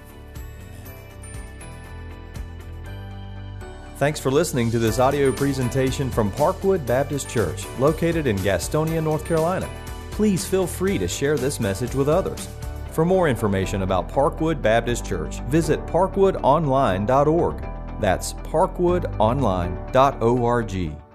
Amen. 2.86 2.96
Thanks 3.96 4.18
for 4.18 4.30
listening 4.30 4.70
to 4.70 4.78
this 4.78 4.98
audio 4.98 5.30
presentation 5.30 6.10
from 6.10 6.32
Parkwood 6.32 6.86
Baptist 6.86 7.28
Church, 7.28 7.66
located 7.78 8.26
in 8.26 8.38
Gastonia, 8.38 9.04
North 9.04 9.26
Carolina. 9.26 9.68
Please 10.10 10.46
feel 10.46 10.66
free 10.66 10.96
to 10.96 11.06
share 11.06 11.36
this 11.36 11.60
message 11.60 11.94
with 11.94 12.08
others. 12.08 12.48
For 12.96 13.04
more 13.04 13.28
information 13.28 13.82
about 13.82 14.08
Parkwood 14.08 14.62
Baptist 14.62 15.04
Church, 15.04 15.40
visit 15.40 15.84
parkwoodonline.org. 15.84 17.68
That's 18.00 18.32
parkwoodonline.org. 18.32 21.05